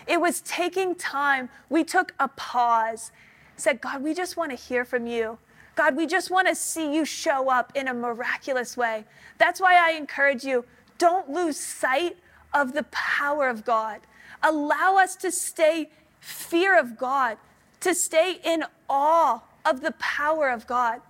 It 0.06 0.20
was 0.20 0.40
taking 0.42 0.94
time. 0.94 1.48
We 1.70 1.84
took 1.84 2.14
a 2.20 2.28
pause, 2.28 3.10
said, 3.56 3.80
God, 3.80 4.02
we 4.02 4.14
just 4.14 4.36
want 4.36 4.50
to 4.50 4.56
hear 4.56 4.84
from 4.84 5.06
you. 5.06 5.38
God, 5.74 5.96
we 5.96 6.06
just 6.06 6.30
want 6.30 6.46
to 6.48 6.54
see 6.54 6.94
you 6.94 7.04
show 7.04 7.50
up 7.50 7.72
in 7.74 7.88
a 7.88 7.94
miraculous 7.94 8.76
way. 8.76 9.04
That's 9.38 9.60
why 9.60 9.76
I 9.76 9.96
encourage 9.96 10.44
you 10.44 10.64
don't 10.98 11.30
lose 11.30 11.56
sight 11.56 12.16
of 12.52 12.74
the 12.74 12.84
power 12.84 13.48
of 13.48 13.64
God. 13.64 14.00
Allow 14.42 14.96
us 14.98 15.16
to 15.16 15.32
stay 15.32 15.90
fear 16.24 16.78
of 16.78 16.96
God, 16.96 17.36
to 17.80 17.94
stay 17.94 18.40
in 18.42 18.64
awe 18.88 19.42
of 19.64 19.82
the 19.82 19.92
power 19.92 20.48
of 20.48 20.66
God. 20.66 21.00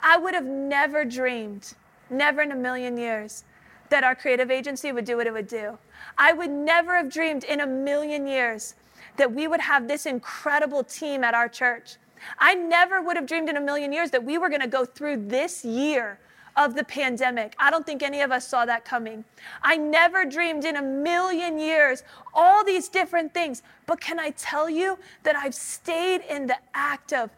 I 0.00 0.18
would 0.18 0.34
have 0.34 0.44
never 0.44 1.04
dreamed, 1.04 1.72
never 2.10 2.42
in 2.42 2.52
a 2.52 2.56
million 2.56 2.98
years, 2.98 3.44
that 3.88 4.04
our 4.04 4.14
creative 4.14 4.50
agency 4.50 4.92
would 4.92 5.06
do 5.06 5.16
what 5.16 5.26
it 5.26 5.32
would 5.32 5.48
do. 5.48 5.78
I 6.18 6.34
would 6.34 6.50
never 6.50 6.96
have 6.96 7.10
dreamed 7.10 7.44
in 7.44 7.60
a 7.60 7.66
million 7.66 8.26
years 8.26 8.74
that 9.16 9.32
we 9.32 9.48
would 9.48 9.60
have 9.60 9.88
this 9.88 10.04
incredible 10.04 10.84
team 10.84 11.24
at 11.24 11.32
our 11.32 11.48
church. 11.48 11.96
I 12.38 12.54
never 12.54 13.00
would 13.00 13.16
have 13.16 13.26
dreamed 13.26 13.48
in 13.48 13.56
a 13.56 13.60
million 13.60 13.92
years 13.92 14.10
that 14.10 14.22
we 14.22 14.36
were 14.36 14.50
going 14.50 14.60
to 14.60 14.68
go 14.68 14.84
through 14.84 15.28
this 15.28 15.64
year 15.64 16.18
of 16.58 16.74
the 16.74 16.82
pandemic. 16.82 17.54
I 17.58 17.70
don't 17.70 17.86
think 17.86 18.02
any 18.02 18.20
of 18.20 18.32
us 18.32 18.46
saw 18.46 18.66
that 18.66 18.84
coming. 18.84 19.24
I 19.62 19.76
never 19.76 20.24
dreamed 20.24 20.64
in 20.64 20.76
a 20.76 20.82
million 20.82 21.56
years 21.56 22.02
all 22.34 22.64
these 22.64 22.88
different 22.88 23.32
things. 23.32 23.62
But 23.86 24.00
can 24.00 24.18
I 24.18 24.30
tell 24.30 24.68
you 24.68 24.98
that 25.22 25.36
I've 25.36 25.54
stayed 25.54 26.22
in 26.28 26.48
the 26.48 26.58
act 26.74 27.12
of 27.12 27.30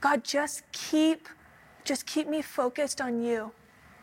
God, 0.00 0.24
just 0.24 0.64
keep, 0.72 1.28
just 1.84 2.04
keep 2.04 2.28
me 2.28 2.42
focused 2.42 3.00
on 3.00 3.22
you. 3.22 3.52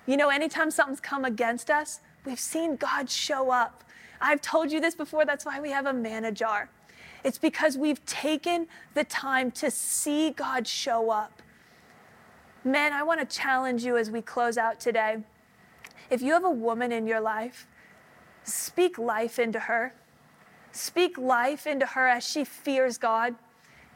You 0.07 0.17
know, 0.17 0.29
anytime 0.29 0.71
something's 0.71 1.01
come 1.01 1.25
against 1.25 1.69
us, 1.69 1.99
we've 2.25 2.39
seen 2.39 2.77
God 2.77 3.09
show 3.09 3.51
up. 3.51 3.83
I've 4.21 4.41
told 4.41 4.71
you 4.71 4.79
this 4.79 4.95
before, 4.95 5.25
that's 5.25 5.45
why 5.45 5.59
we 5.59 5.69
have 5.71 5.85
a 5.85 5.93
manna 5.93 6.31
jar. 6.31 6.69
It's 7.23 7.37
because 7.37 7.77
we've 7.77 8.03
taken 8.05 8.67
the 8.93 9.03
time 9.03 9.51
to 9.51 9.69
see 9.69 10.31
God 10.31 10.65
show 10.65 11.11
up. 11.11 11.41
Men, 12.63 12.93
I 12.93 13.03
want 13.03 13.19
to 13.19 13.25
challenge 13.25 13.83
you 13.83 13.97
as 13.97 14.11
we 14.11 14.21
close 14.21 14.57
out 14.57 14.79
today. 14.79 15.17
If 16.09 16.21
you 16.21 16.33
have 16.33 16.43
a 16.43 16.51
woman 16.51 16.91
in 16.91 17.07
your 17.07 17.19
life, 17.19 17.67
speak 18.43 18.97
life 18.97 19.39
into 19.39 19.59
her. 19.59 19.93
Speak 20.71 21.17
life 21.17 21.65
into 21.65 21.85
her 21.85 22.07
as 22.07 22.23
she 22.23 22.43
fears 22.43 22.97
God. 22.97 23.35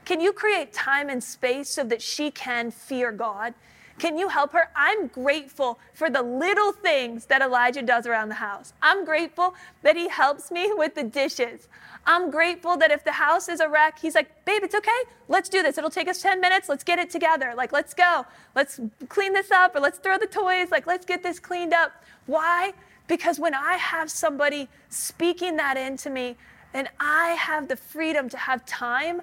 Can 0.04 0.20
you 0.20 0.34
create 0.34 0.74
time 0.74 1.10
and 1.10 1.24
space 1.24 1.70
so 1.70 1.84
that 1.84 2.02
she 2.02 2.32
can 2.32 2.72
fear 2.72 3.12
God? 3.12 3.54
Can 3.98 4.18
you 4.18 4.28
help 4.28 4.52
her? 4.52 4.70
I'm 4.76 5.08
grateful 5.08 5.80
for 5.94 6.10
the 6.10 6.22
little 6.22 6.74
things 6.74 7.26
that 7.28 7.42
Elijah 7.42 7.82
does 7.82 8.06
around 8.06 8.30
the 8.30 8.36
house. 8.36 8.74
I'm 8.82 9.06
grateful 9.06 9.56
that 9.84 9.96
he 9.96 10.10
helps 10.10 10.52
me 10.52 10.72
with 10.74 10.96
the 10.96 11.04
dishes. 11.04 11.70
I'm 12.06 12.30
grateful 12.30 12.76
that 12.78 12.92
if 12.92 13.06
the 13.06 13.14
house 13.14 13.48
is 13.48 13.62
a 13.62 13.70
wreck, 13.70 13.98
he's 14.00 14.14
like, 14.14 14.46
babe, 14.46 14.64
it's 14.64 14.76
okay. 14.76 14.92
Let's 15.30 15.48
do 15.48 15.64
this. 15.64 15.78
It'll 15.78 15.90
take 15.90 16.10
us 16.10 16.22
10 16.22 16.42
minutes. 16.42 16.68
Let's 16.68 16.84
get 16.84 17.00
it 17.00 17.10
together. 17.10 17.54
Like, 17.56 17.72
let's 17.72 17.94
go. 17.94 18.26
Let's 18.54 18.82
clean 19.08 19.34
this 19.34 19.50
up 19.50 19.76
or 19.76 19.80
let's 19.80 19.98
throw 19.98 20.18
the 20.18 20.28
toys. 20.28 20.72
Like, 20.72 20.88
let's 20.88 21.06
get 21.06 21.24
this 21.24 21.40
cleaned 21.40 21.74
up. 21.74 21.94
Why? 22.26 22.74
Because 23.08 23.40
when 23.40 23.54
I 23.54 23.78
have 23.78 24.12
somebody 24.12 24.68
speaking 24.90 25.56
that 25.58 25.78
into 25.78 26.10
me, 26.10 26.36
and 26.74 26.90
I 27.00 27.30
have 27.30 27.70
the 27.70 27.78
freedom 27.78 28.28
to 28.28 28.38
have 28.38 28.66
time 28.66 29.22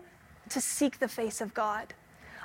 to 0.48 0.60
seek 0.60 0.98
the 0.98 1.08
face 1.08 1.42
of 1.42 1.52
God. 1.52 1.92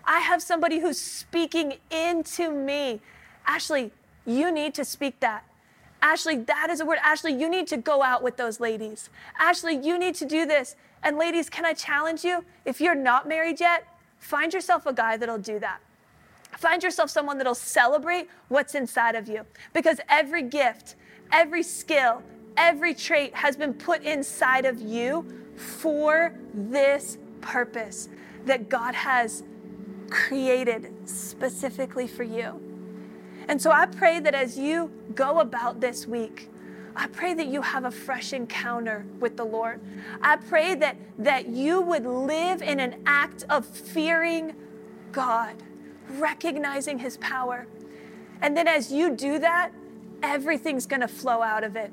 I 0.08 0.20
have 0.20 0.42
somebody 0.42 0.80
who's 0.80 1.00
speaking 1.00 1.74
into 1.92 2.50
me. 2.50 3.02
Ashley, 3.46 3.92
you 4.26 4.52
need 4.52 4.74
to 4.76 4.86
speak 4.86 5.20
that. 5.20 5.44
Ashley, 6.02 6.38
that 6.38 6.70
is 6.70 6.80
a 6.80 6.86
word. 6.86 7.00
Ashley, 7.04 7.34
you 7.34 7.50
need 7.50 7.68
to 7.68 7.78
go 7.78 8.02
out 8.02 8.24
with 8.24 8.38
those 8.38 8.60
ladies. 8.60 9.10
Ashley, 9.38 9.76
you 9.76 10.00
need 10.00 10.16
to 10.16 10.26
do 10.26 10.46
this. 10.46 10.76
And 11.04 11.18
ladies, 11.18 11.50
can 11.50 11.66
I 11.66 11.74
challenge 11.74 12.24
you? 12.24 12.46
If 12.66 12.80
you're 12.80 12.96
not 12.96 13.28
married 13.28 13.60
yet, 13.60 13.86
find 14.20 14.54
yourself 14.54 14.86
a 14.86 14.94
guy 14.94 15.18
that'll 15.18 15.38
do 15.38 15.60
that. 15.60 15.80
Find 16.58 16.82
yourself 16.82 17.10
someone 17.10 17.38
that'll 17.38 17.56
celebrate 17.56 18.30
what's 18.48 18.76
inside 18.76 19.16
of 19.16 19.28
you. 19.28 19.46
Because 19.74 20.00
every 20.08 20.44
gift, 20.44 20.96
every 21.32 21.64
skill, 21.64 22.24
every 22.56 22.94
trait 22.94 23.36
has 23.36 23.58
been 23.58 23.74
put 23.74 24.04
inside 24.04 24.66
of 24.66 24.80
you 24.80 25.26
for 25.56 26.34
this 26.54 27.18
purpose 27.42 28.10
that 28.46 28.70
God 28.70 28.96
has 28.96 29.44
created 30.10 30.92
specifically 31.06 32.08
for 32.08 32.24
you. 32.24 32.62
And 33.48 33.62
so 33.62 33.72
I 33.72 33.86
pray 33.86 34.20
that 34.20 34.34
as 34.34 34.58
you 34.58 34.92
go 35.16 35.40
about 35.40 35.80
this 35.80 36.06
week, 36.06 36.50
I 36.96 37.08
pray 37.08 37.34
that 37.36 37.48
you 37.48 37.62
have 37.62 37.86
a 37.86 37.92
fresh 37.92 38.34
encounter 38.34 39.06
with 39.20 39.38
the 39.38 39.46
Lord. 39.46 39.80
I 40.22 40.38
pray 40.38 40.74
that, 40.76 40.98
that 41.20 41.48
you 41.48 41.80
would 41.82 42.06
live 42.06 42.62
in 42.62 42.80
an 42.80 43.04
act 43.06 43.46
of 43.50 43.66
fearing 43.66 44.56
God, 45.12 45.56
recognizing 46.10 47.00
His 47.00 47.18
power. 47.18 47.68
And 48.42 48.58
then 48.58 48.68
as 48.68 48.92
you 48.92 49.16
do 49.16 49.38
that, 49.40 49.72
everything's 50.24 50.88
gonna 50.88 51.08
flow 51.08 51.42
out 51.42 51.64
of 51.64 51.76
it. 51.76 51.92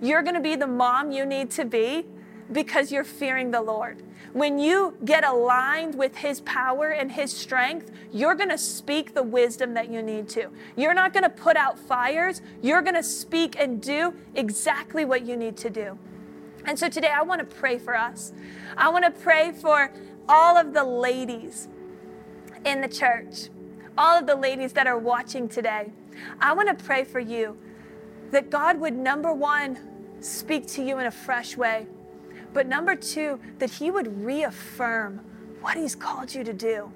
You're 0.00 0.22
gonna 0.22 0.40
be 0.40 0.56
the 0.56 0.66
mom 0.66 1.12
you 1.12 1.26
need 1.26 1.50
to 1.52 1.64
be 1.64 2.06
because 2.52 2.90
you're 2.90 3.04
fearing 3.04 3.50
the 3.50 3.60
Lord. 3.60 4.02
When 4.32 4.58
you 4.58 4.94
get 5.04 5.24
aligned 5.24 5.96
with 5.96 6.16
His 6.16 6.40
power 6.42 6.90
and 6.90 7.10
His 7.10 7.32
strength, 7.32 7.90
you're 8.12 8.34
going 8.34 8.50
to 8.50 8.58
speak 8.58 9.14
the 9.14 9.22
wisdom 9.22 9.74
that 9.74 9.90
you 9.90 10.02
need 10.02 10.28
to. 10.30 10.48
You're 10.76 10.94
not 10.94 11.12
going 11.12 11.24
to 11.24 11.30
put 11.30 11.56
out 11.56 11.78
fires. 11.78 12.42
You're 12.62 12.82
going 12.82 12.94
to 12.94 13.02
speak 13.02 13.56
and 13.58 13.80
do 13.80 14.14
exactly 14.34 15.04
what 15.04 15.24
you 15.24 15.36
need 15.36 15.56
to 15.58 15.70
do. 15.70 15.98
And 16.64 16.78
so 16.78 16.88
today 16.88 17.08
I 17.08 17.22
want 17.22 17.40
to 17.40 17.56
pray 17.56 17.78
for 17.78 17.96
us. 17.96 18.32
I 18.76 18.90
want 18.90 19.04
to 19.04 19.10
pray 19.10 19.52
for 19.52 19.90
all 20.28 20.56
of 20.56 20.74
the 20.74 20.84
ladies 20.84 21.68
in 22.64 22.80
the 22.80 22.88
church, 22.88 23.48
all 23.96 24.18
of 24.18 24.26
the 24.26 24.36
ladies 24.36 24.74
that 24.74 24.86
are 24.86 24.98
watching 24.98 25.48
today. 25.48 25.90
I 26.40 26.52
want 26.52 26.76
to 26.76 26.84
pray 26.84 27.04
for 27.04 27.20
you 27.20 27.56
that 28.30 28.50
God 28.50 28.78
would, 28.80 28.94
number 28.94 29.32
one, 29.32 29.78
speak 30.20 30.66
to 30.68 30.82
you 30.82 30.98
in 30.98 31.06
a 31.06 31.10
fresh 31.10 31.56
way. 31.56 31.86
But 32.52 32.66
number 32.66 32.94
two, 32.96 33.40
that 33.58 33.70
He 33.70 33.90
would 33.90 34.24
reaffirm 34.24 35.20
what 35.60 35.76
He's 35.76 35.94
called 35.94 36.34
you 36.34 36.44
to 36.44 36.52
do. 36.52 36.92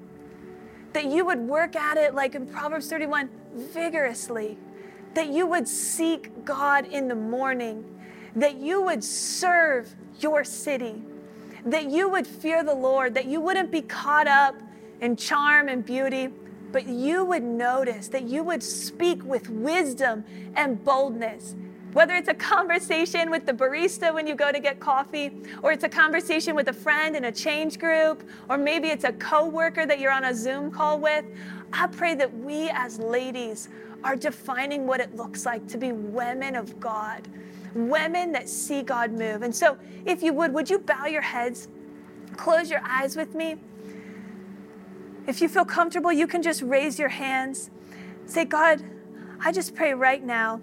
That 0.93 1.05
you 1.05 1.25
would 1.25 1.39
work 1.39 1.75
at 1.75 1.97
it, 1.97 2.13
like 2.13 2.35
in 2.35 2.47
Proverbs 2.47 2.89
31, 2.89 3.29
vigorously. 3.53 4.57
That 5.13 5.27
you 5.27 5.45
would 5.47 5.67
seek 5.67 6.45
God 6.45 6.85
in 6.85 7.07
the 7.07 7.15
morning. 7.15 7.83
That 8.35 8.55
you 8.55 8.81
would 8.81 9.03
serve 9.03 9.93
your 10.19 10.43
city. 10.43 11.01
That 11.65 11.89
you 11.89 12.09
would 12.09 12.27
fear 12.27 12.63
the 12.63 12.75
Lord. 12.75 13.13
That 13.13 13.25
you 13.25 13.41
wouldn't 13.41 13.71
be 13.71 13.81
caught 13.81 14.27
up 14.27 14.55
in 15.03 15.17
charm 15.17 15.67
and 15.67 15.85
beauty, 15.85 16.29
but 16.71 16.87
you 16.87 17.25
would 17.25 17.43
notice, 17.43 18.07
that 18.07 18.23
you 18.23 18.41
would 18.41 18.63
speak 18.63 19.23
with 19.23 19.49
wisdom 19.49 20.23
and 20.55 20.83
boldness 20.83 21.55
whether 21.93 22.15
it's 22.15 22.27
a 22.27 22.33
conversation 22.33 23.29
with 23.29 23.45
the 23.45 23.53
barista 23.53 24.13
when 24.13 24.27
you 24.27 24.35
go 24.35 24.51
to 24.51 24.59
get 24.59 24.79
coffee, 24.79 25.31
or 25.61 25.71
it's 25.71 25.83
a 25.83 25.89
conversation 25.89 26.55
with 26.55 26.67
a 26.67 26.73
friend 26.73 27.15
in 27.15 27.25
a 27.25 27.31
change 27.31 27.79
group, 27.79 28.27
or 28.49 28.57
maybe 28.57 28.89
it's 28.89 29.03
a 29.03 29.13
coworker 29.13 29.85
that 29.85 29.99
you're 29.99 30.11
on 30.11 30.25
a 30.25 30.33
Zoom 30.33 30.71
call 30.71 30.99
with, 30.99 31.25
I 31.71 31.87
pray 31.87 32.15
that 32.15 32.35
we 32.39 32.69
as 32.69 32.99
ladies 32.99 33.69
are 34.03 34.15
defining 34.15 34.85
what 34.85 34.99
it 34.99 35.15
looks 35.15 35.45
like 35.45 35.67
to 35.69 35.77
be 35.77 35.91
women 35.91 36.55
of 36.55 36.79
God, 36.79 37.27
women 37.73 38.31
that 38.33 38.49
see 38.49 38.81
God 38.81 39.11
move. 39.11 39.43
And 39.43 39.55
so, 39.55 39.77
if 40.05 40.21
you 40.21 40.33
would, 40.33 40.53
would 40.53 40.69
you 40.69 40.79
bow 40.79 41.05
your 41.05 41.21
heads, 41.21 41.67
close 42.35 42.69
your 42.69 42.81
eyes 42.83 43.15
with 43.15 43.33
me? 43.33 43.55
If 45.25 45.41
you 45.41 45.47
feel 45.47 45.63
comfortable, 45.63 46.11
you 46.11 46.27
can 46.27 46.41
just 46.41 46.61
raise 46.61 46.99
your 46.99 47.09
hands. 47.09 47.69
Say, 48.25 48.43
God, 48.43 48.83
I 49.39 49.51
just 49.51 49.73
pray 49.73 49.93
right 49.93 50.23
now 50.23 50.59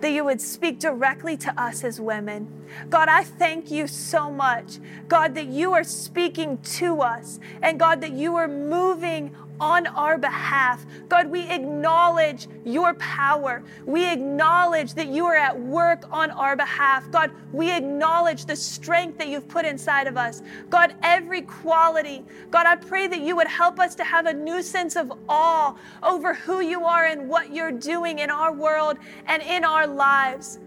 that 0.00 0.10
you 0.10 0.24
would 0.24 0.40
speak 0.40 0.78
directly 0.78 1.36
to 1.38 1.60
us 1.60 1.84
as 1.84 2.00
women. 2.00 2.48
God, 2.90 3.08
I 3.08 3.24
thank 3.24 3.70
you 3.70 3.86
so 3.86 4.30
much, 4.30 4.78
God, 5.08 5.34
that 5.34 5.46
you 5.46 5.72
are 5.72 5.84
speaking 5.84 6.58
to 6.58 7.00
us, 7.00 7.40
and 7.62 7.78
God, 7.78 8.00
that 8.02 8.12
you 8.12 8.36
are 8.36 8.48
moving 8.48 9.34
on 9.60 9.86
our 9.88 10.18
behalf. 10.18 10.84
God, 11.08 11.28
we 11.28 11.42
acknowledge 11.48 12.48
your 12.64 12.94
power. 12.94 13.62
We 13.86 14.06
acknowledge 14.10 14.94
that 14.94 15.08
you 15.08 15.24
are 15.26 15.36
at 15.36 15.58
work 15.58 16.04
on 16.10 16.30
our 16.30 16.56
behalf. 16.56 17.10
God, 17.10 17.30
we 17.52 17.70
acknowledge 17.72 18.44
the 18.44 18.56
strength 18.56 19.18
that 19.18 19.28
you've 19.28 19.48
put 19.48 19.64
inside 19.64 20.06
of 20.06 20.16
us. 20.16 20.42
God, 20.70 20.94
every 21.02 21.42
quality. 21.42 22.24
God, 22.50 22.66
I 22.66 22.76
pray 22.76 23.06
that 23.08 23.20
you 23.20 23.36
would 23.36 23.48
help 23.48 23.80
us 23.80 23.94
to 23.96 24.04
have 24.04 24.26
a 24.26 24.34
new 24.34 24.62
sense 24.62 24.96
of 24.96 25.12
awe 25.28 25.74
over 26.02 26.34
who 26.34 26.60
you 26.60 26.84
are 26.84 27.06
and 27.06 27.28
what 27.28 27.54
you're 27.54 27.72
doing 27.72 28.20
in 28.20 28.30
our 28.30 28.52
world 28.52 28.98
and 29.26 29.42
in 29.42 29.64
our 29.64 29.86
lives. 29.86 30.58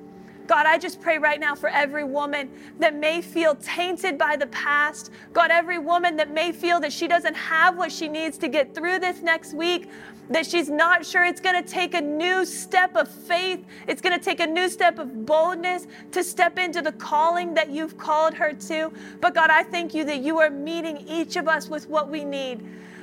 God, 0.52 0.66
I 0.66 0.78
just 0.78 1.00
pray 1.00 1.18
right 1.18 1.40
now 1.40 1.56
for 1.56 1.70
every 1.70 2.04
woman 2.04 2.52
that 2.78 2.94
may 2.94 3.22
feel 3.22 3.56
tainted 3.56 4.18
by 4.18 4.36
the 4.36 4.48
past. 4.48 5.10
God, 5.32 5.50
every 5.50 5.80
woman 5.80 6.18
that 6.18 6.30
may 6.30 6.52
feel 6.52 6.82
that 6.82 6.92
she 6.92 7.08
doesn't 7.08 7.36
have 7.36 7.78
what 7.78 7.90
she 7.90 8.10
needs 8.10 8.38
to 8.40 8.50
get 8.50 8.76
through 8.76 9.00
this 9.00 9.22
next 9.22 9.54
week, 9.54 9.90
that 10.30 10.46
she's 10.46 10.70
not 10.70 11.06
sure 11.06 11.24
it's 11.24 11.40
going 11.40 11.56
to 11.56 11.66
take 11.66 11.94
a 11.94 12.02
new 12.02 12.44
step 12.44 12.98
of 12.98 13.08
faith. 13.08 13.64
It's 13.88 14.02
going 14.02 14.20
to 14.20 14.22
take 14.22 14.42
a 14.42 14.46
new 14.46 14.68
step 14.68 15.00
of 15.00 15.26
boldness 15.26 15.88
to 16.12 16.22
step 16.22 16.60
into 16.60 16.82
the 16.82 16.92
calling 16.92 17.54
that 17.54 17.70
you've 17.70 17.98
called 17.98 18.34
her 18.34 18.52
to. 18.52 18.92
But 19.22 19.34
God, 19.34 19.50
I 19.50 19.64
thank 19.64 19.94
you 19.94 20.04
that 20.04 20.20
you 20.20 20.40
are 20.40 20.50
meeting 20.50 21.08
each 21.08 21.38
of 21.38 21.48
us 21.48 21.70
with 21.70 21.88
what 21.88 22.10
we 22.10 22.26
need. 22.26 22.60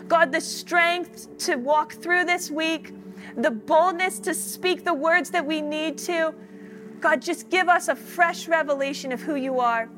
God, 0.06 0.32
the 0.32 0.40
strength 0.42 1.38
to 1.46 1.56
walk 1.56 1.94
through 1.94 2.26
this 2.26 2.50
week, 2.50 2.92
the 3.38 3.50
boldness 3.50 4.18
to 4.18 4.34
speak 4.34 4.84
the 4.84 4.92
words 4.92 5.30
that 5.30 5.46
we 5.46 5.62
need 5.62 5.96
to 6.00 6.34
God, 7.00 7.22
just 7.22 7.48
give 7.50 7.68
us 7.68 7.88
a 7.88 7.96
fresh 7.96 8.48
revelation 8.48 9.12
of 9.12 9.20
who 9.20 9.34
you 9.34 9.60
are. 9.60 9.88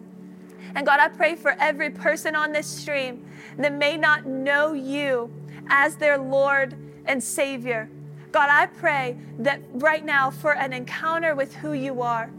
And 0.75 0.87
God, 0.87 1.01
I 1.01 1.09
pray 1.09 1.35
for 1.35 1.53
every 1.59 1.91
person 1.91 2.37
on 2.37 2.53
this 2.53 2.67
stream 2.67 3.25
that 3.59 3.73
may 3.73 3.97
not 3.97 4.27
know 4.27 4.73
you 4.73 5.31
as 5.69 5.97
their 5.97 6.19
Lord 6.19 6.77
and 7.07 7.23
Savior. 7.23 7.89
God, 8.33 8.49
I 8.51 8.67
pray 8.67 9.17
that 9.39 9.61
right 9.73 10.05
now 10.05 10.31
for 10.31 10.55
an 10.55 10.73
encounter 10.73 11.35
with 11.35 11.55
who 11.57 11.73
you 11.73 12.03
are. 12.03 12.31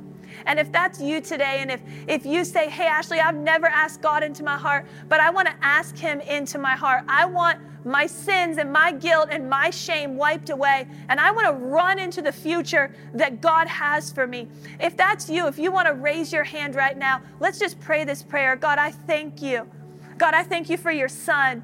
And 0.45 0.59
if 0.59 0.71
that's 0.71 1.01
you 1.01 1.21
today, 1.21 1.57
and 1.59 1.71
if, 1.71 1.81
if 2.07 2.25
you 2.25 2.43
say, 2.43 2.69
Hey, 2.69 2.85
Ashley, 2.85 3.19
I've 3.19 3.35
never 3.35 3.67
asked 3.67 4.01
God 4.01 4.23
into 4.23 4.43
my 4.43 4.57
heart, 4.57 4.85
but 5.09 5.19
I 5.19 5.29
want 5.29 5.47
to 5.47 5.55
ask 5.61 5.97
Him 5.97 6.21
into 6.21 6.57
my 6.57 6.75
heart, 6.75 7.03
I 7.07 7.25
want 7.25 7.59
my 7.85 8.05
sins 8.05 8.57
and 8.57 8.71
my 8.71 8.91
guilt 8.91 9.29
and 9.31 9.49
my 9.49 9.69
shame 9.69 10.15
wiped 10.17 10.49
away. 10.49 10.87
And 11.09 11.19
I 11.19 11.31
want 11.31 11.47
to 11.47 11.53
run 11.53 11.99
into 11.99 12.21
the 12.21 12.31
future 12.31 12.93
that 13.13 13.41
God 13.41 13.67
has 13.67 14.11
for 14.11 14.27
me. 14.27 14.47
If 14.79 14.95
that's 14.95 15.29
you, 15.29 15.47
if 15.47 15.57
you 15.57 15.71
want 15.71 15.87
to 15.87 15.93
raise 15.93 16.31
your 16.31 16.43
hand 16.43 16.75
right 16.75 16.97
now, 16.97 17.21
let's 17.39 17.59
just 17.59 17.79
pray 17.79 18.03
this 18.03 18.23
prayer. 18.23 18.55
God, 18.55 18.77
I 18.77 18.91
thank 18.91 19.41
you. 19.41 19.67
God, 20.17 20.33
I 20.33 20.43
thank 20.43 20.69
you 20.69 20.77
for 20.77 20.91
your 20.91 21.09
son. 21.09 21.63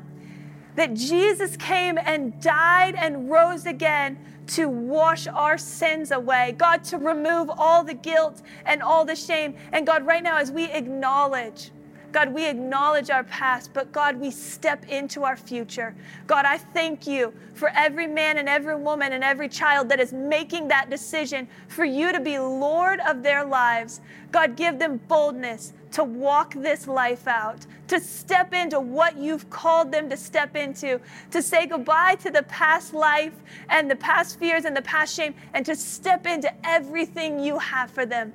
That 0.76 0.94
Jesus 0.94 1.58
came 1.58 1.98
and 1.98 2.40
died 2.40 2.96
and 2.96 3.30
rose 3.30 3.66
again 3.66 4.18
to 4.48 4.68
wash 4.68 5.28
our 5.28 5.58
sins 5.58 6.12
away. 6.12 6.56
God, 6.58 6.84
to 6.86 6.98
remove 6.98 7.50
all 7.50 7.84
the 7.84 7.94
guilt 7.94 8.42
and 8.66 8.82
all 8.82 9.06
the 9.06 9.16
shame. 9.16 9.56
And 9.72 9.86
God, 9.86 10.06
right 10.06 10.24
now, 10.24 10.38
as 10.38 10.52
we 10.52 10.66
acknowledge, 10.66 11.72
God, 12.18 12.34
we 12.34 12.48
acknowledge 12.48 13.12
our 13.12 13.26
past, 13.26 13.74
but 13.74 13.92
God, 13.92 14.16
we 14.20 14.32
step 14.32 14.90
into 14.90 15.24
our 15.24 15.38
future. 15.38 15.94
God, 16.26 16.46
I 16.46 16.58
thank 16.58 17.06
you 17.06 17.32
for 17.54 17.70
every 17.76 18.08
man 18.08 18.40
and 18.40 18.50
every 18.50 18.76
woman 18.76 19.14
and 19.14 19.24
every 19.24 19.48
child 19.48 19.88
that 19.90 20.00
is 20.00 20.14
making 20.14 20.68
that 20.70 20.90
decision 20.90 21.48
for 21.68 21.86
you 21.86 22.12
to 22.12 22.20
be 22.20 22.40
Lord 22.40 23.02
of 23.02 23.22
their 23.22 23.46
lives. 23.46 24.02
God, 24.32 24.56
give 24.56 24.80
them 24.80 25.00
boldness 25.08 25.74
to 25.92 26.04
walk 26.04 26.56
this 26.56 26.88
life 26.88 27.28
out, 27.28 27.68
to 27.88 28.00
step 28.00 28.52
into 28.52 28.80
what 28.80 29.16
you've 29.16 29.48
called 29.52 29.92
them 29.92 30.10
to 30.10 30.18
step 30.18 30.56
into, 30.56 31.00
to 31.30 31.40
say 31.40 31.68
goodbye 31.68 32.16
to 32.16 32.32
the 32.32 32.42
past 32.42 32.96
life 32.96 33.34
and 33.70 33.92
the 33.92 33.96
past 33.96 34.40
fears 34.40 34.66
and 34.66 34.76
the 34.76 34.82
past 34.82 35.16
shame, 35.16 35.36
and 35.54 35.64
to 35.68 35.76
step 35.76 36.26
into 36.26 36.52
everything 36.66 37.40
you 37.40 37.60
have 37.60 37.92
for 37.92 38.08
them. 38.08 38.34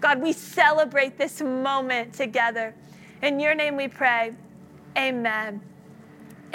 God, 0.00 0.22
we 0.22 0.32
celebrate 0.32 1.18
this 1.18 1.40
moment 1.40 2.12
together. 2.12 2.72
In 3.22 3.40
your 3.40 3.54
name 3.54 3.76
we 3.76 3.88
pray. 3.88 4.34
Amen. 4.96 5.60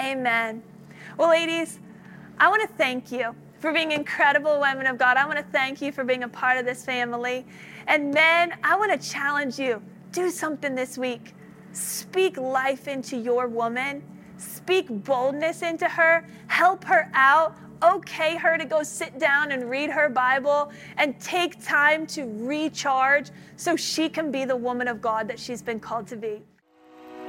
Amen. 0.00 0.62
Well, 1.16 1.28
ladies, 1.28 1.78
I 2.38 2.48
want 2.48 2.62
to 2.62 2.68
thank 2.76 3.12
you 3.12 3.34
for 3.58 3.72
being 3.72 3.92
incredible 3.92 4.60
women 4.60 4.86
of 4.86 4.96
God. 4.96 5.16
I 5.16 5.26
want 5.26 5.38
to 5.38 5.44
thank 5.52 5.82
you 5.82 5.92
for 5.92 6.04
being 6.04 6.22
a 6.22 6.28
part 6.28 6.56
of 6.56 6.64
this 6.64 6.84
family. 6.84 7.44
And 7.86 8.12
men, 8.12 8.54
I 8.64 8.76
want 8.76 8.98
to 8.98 9.10
challenge 9.10 9.58
you 9.58 9.82
do 10.12 10.30
something 10.30 10.74
this 10.74 10.96
week. 10.96 11.34
Speak 11.72 12.36
life 12.36 12.88
into 12.88 13.16
your 13.16 13.46
woman, 13.46 14.02
speak 14.38 14.86
boldness 14.88 15.62
into 15.62 15.88
her, 15.88 16.26
help 16.48 16.82
her 16.84 17.10
out, 17.14 17.56
okay 17.82 18.36
her 18.36 18.58
to 18.58 18.64
go 18.64 18.82
sit 18.82 19.18
down 19.18 19.52
and 19.52 19.70
read 19.70 19.90
her 19.90 20.08
Bible 20.08 20.72
and 20.96 21.18
take 21.20 21.64
time 21.64 22.06
to 22.08 22.24
recharge 22.44 23.30
so 23.56 23.76
she 23.76 24.08
can 24.08 24.30
be 24.30 24.44
the 24.44 24.56
woman 24.56 24.88
of 24.88 25.00
God 25.00 25.28
that 25.28 25.38
she's 25.38 25.62
been 25.62 25.80
called 25.80 26.06
to 26.08 26.16
be. 26.16 26.42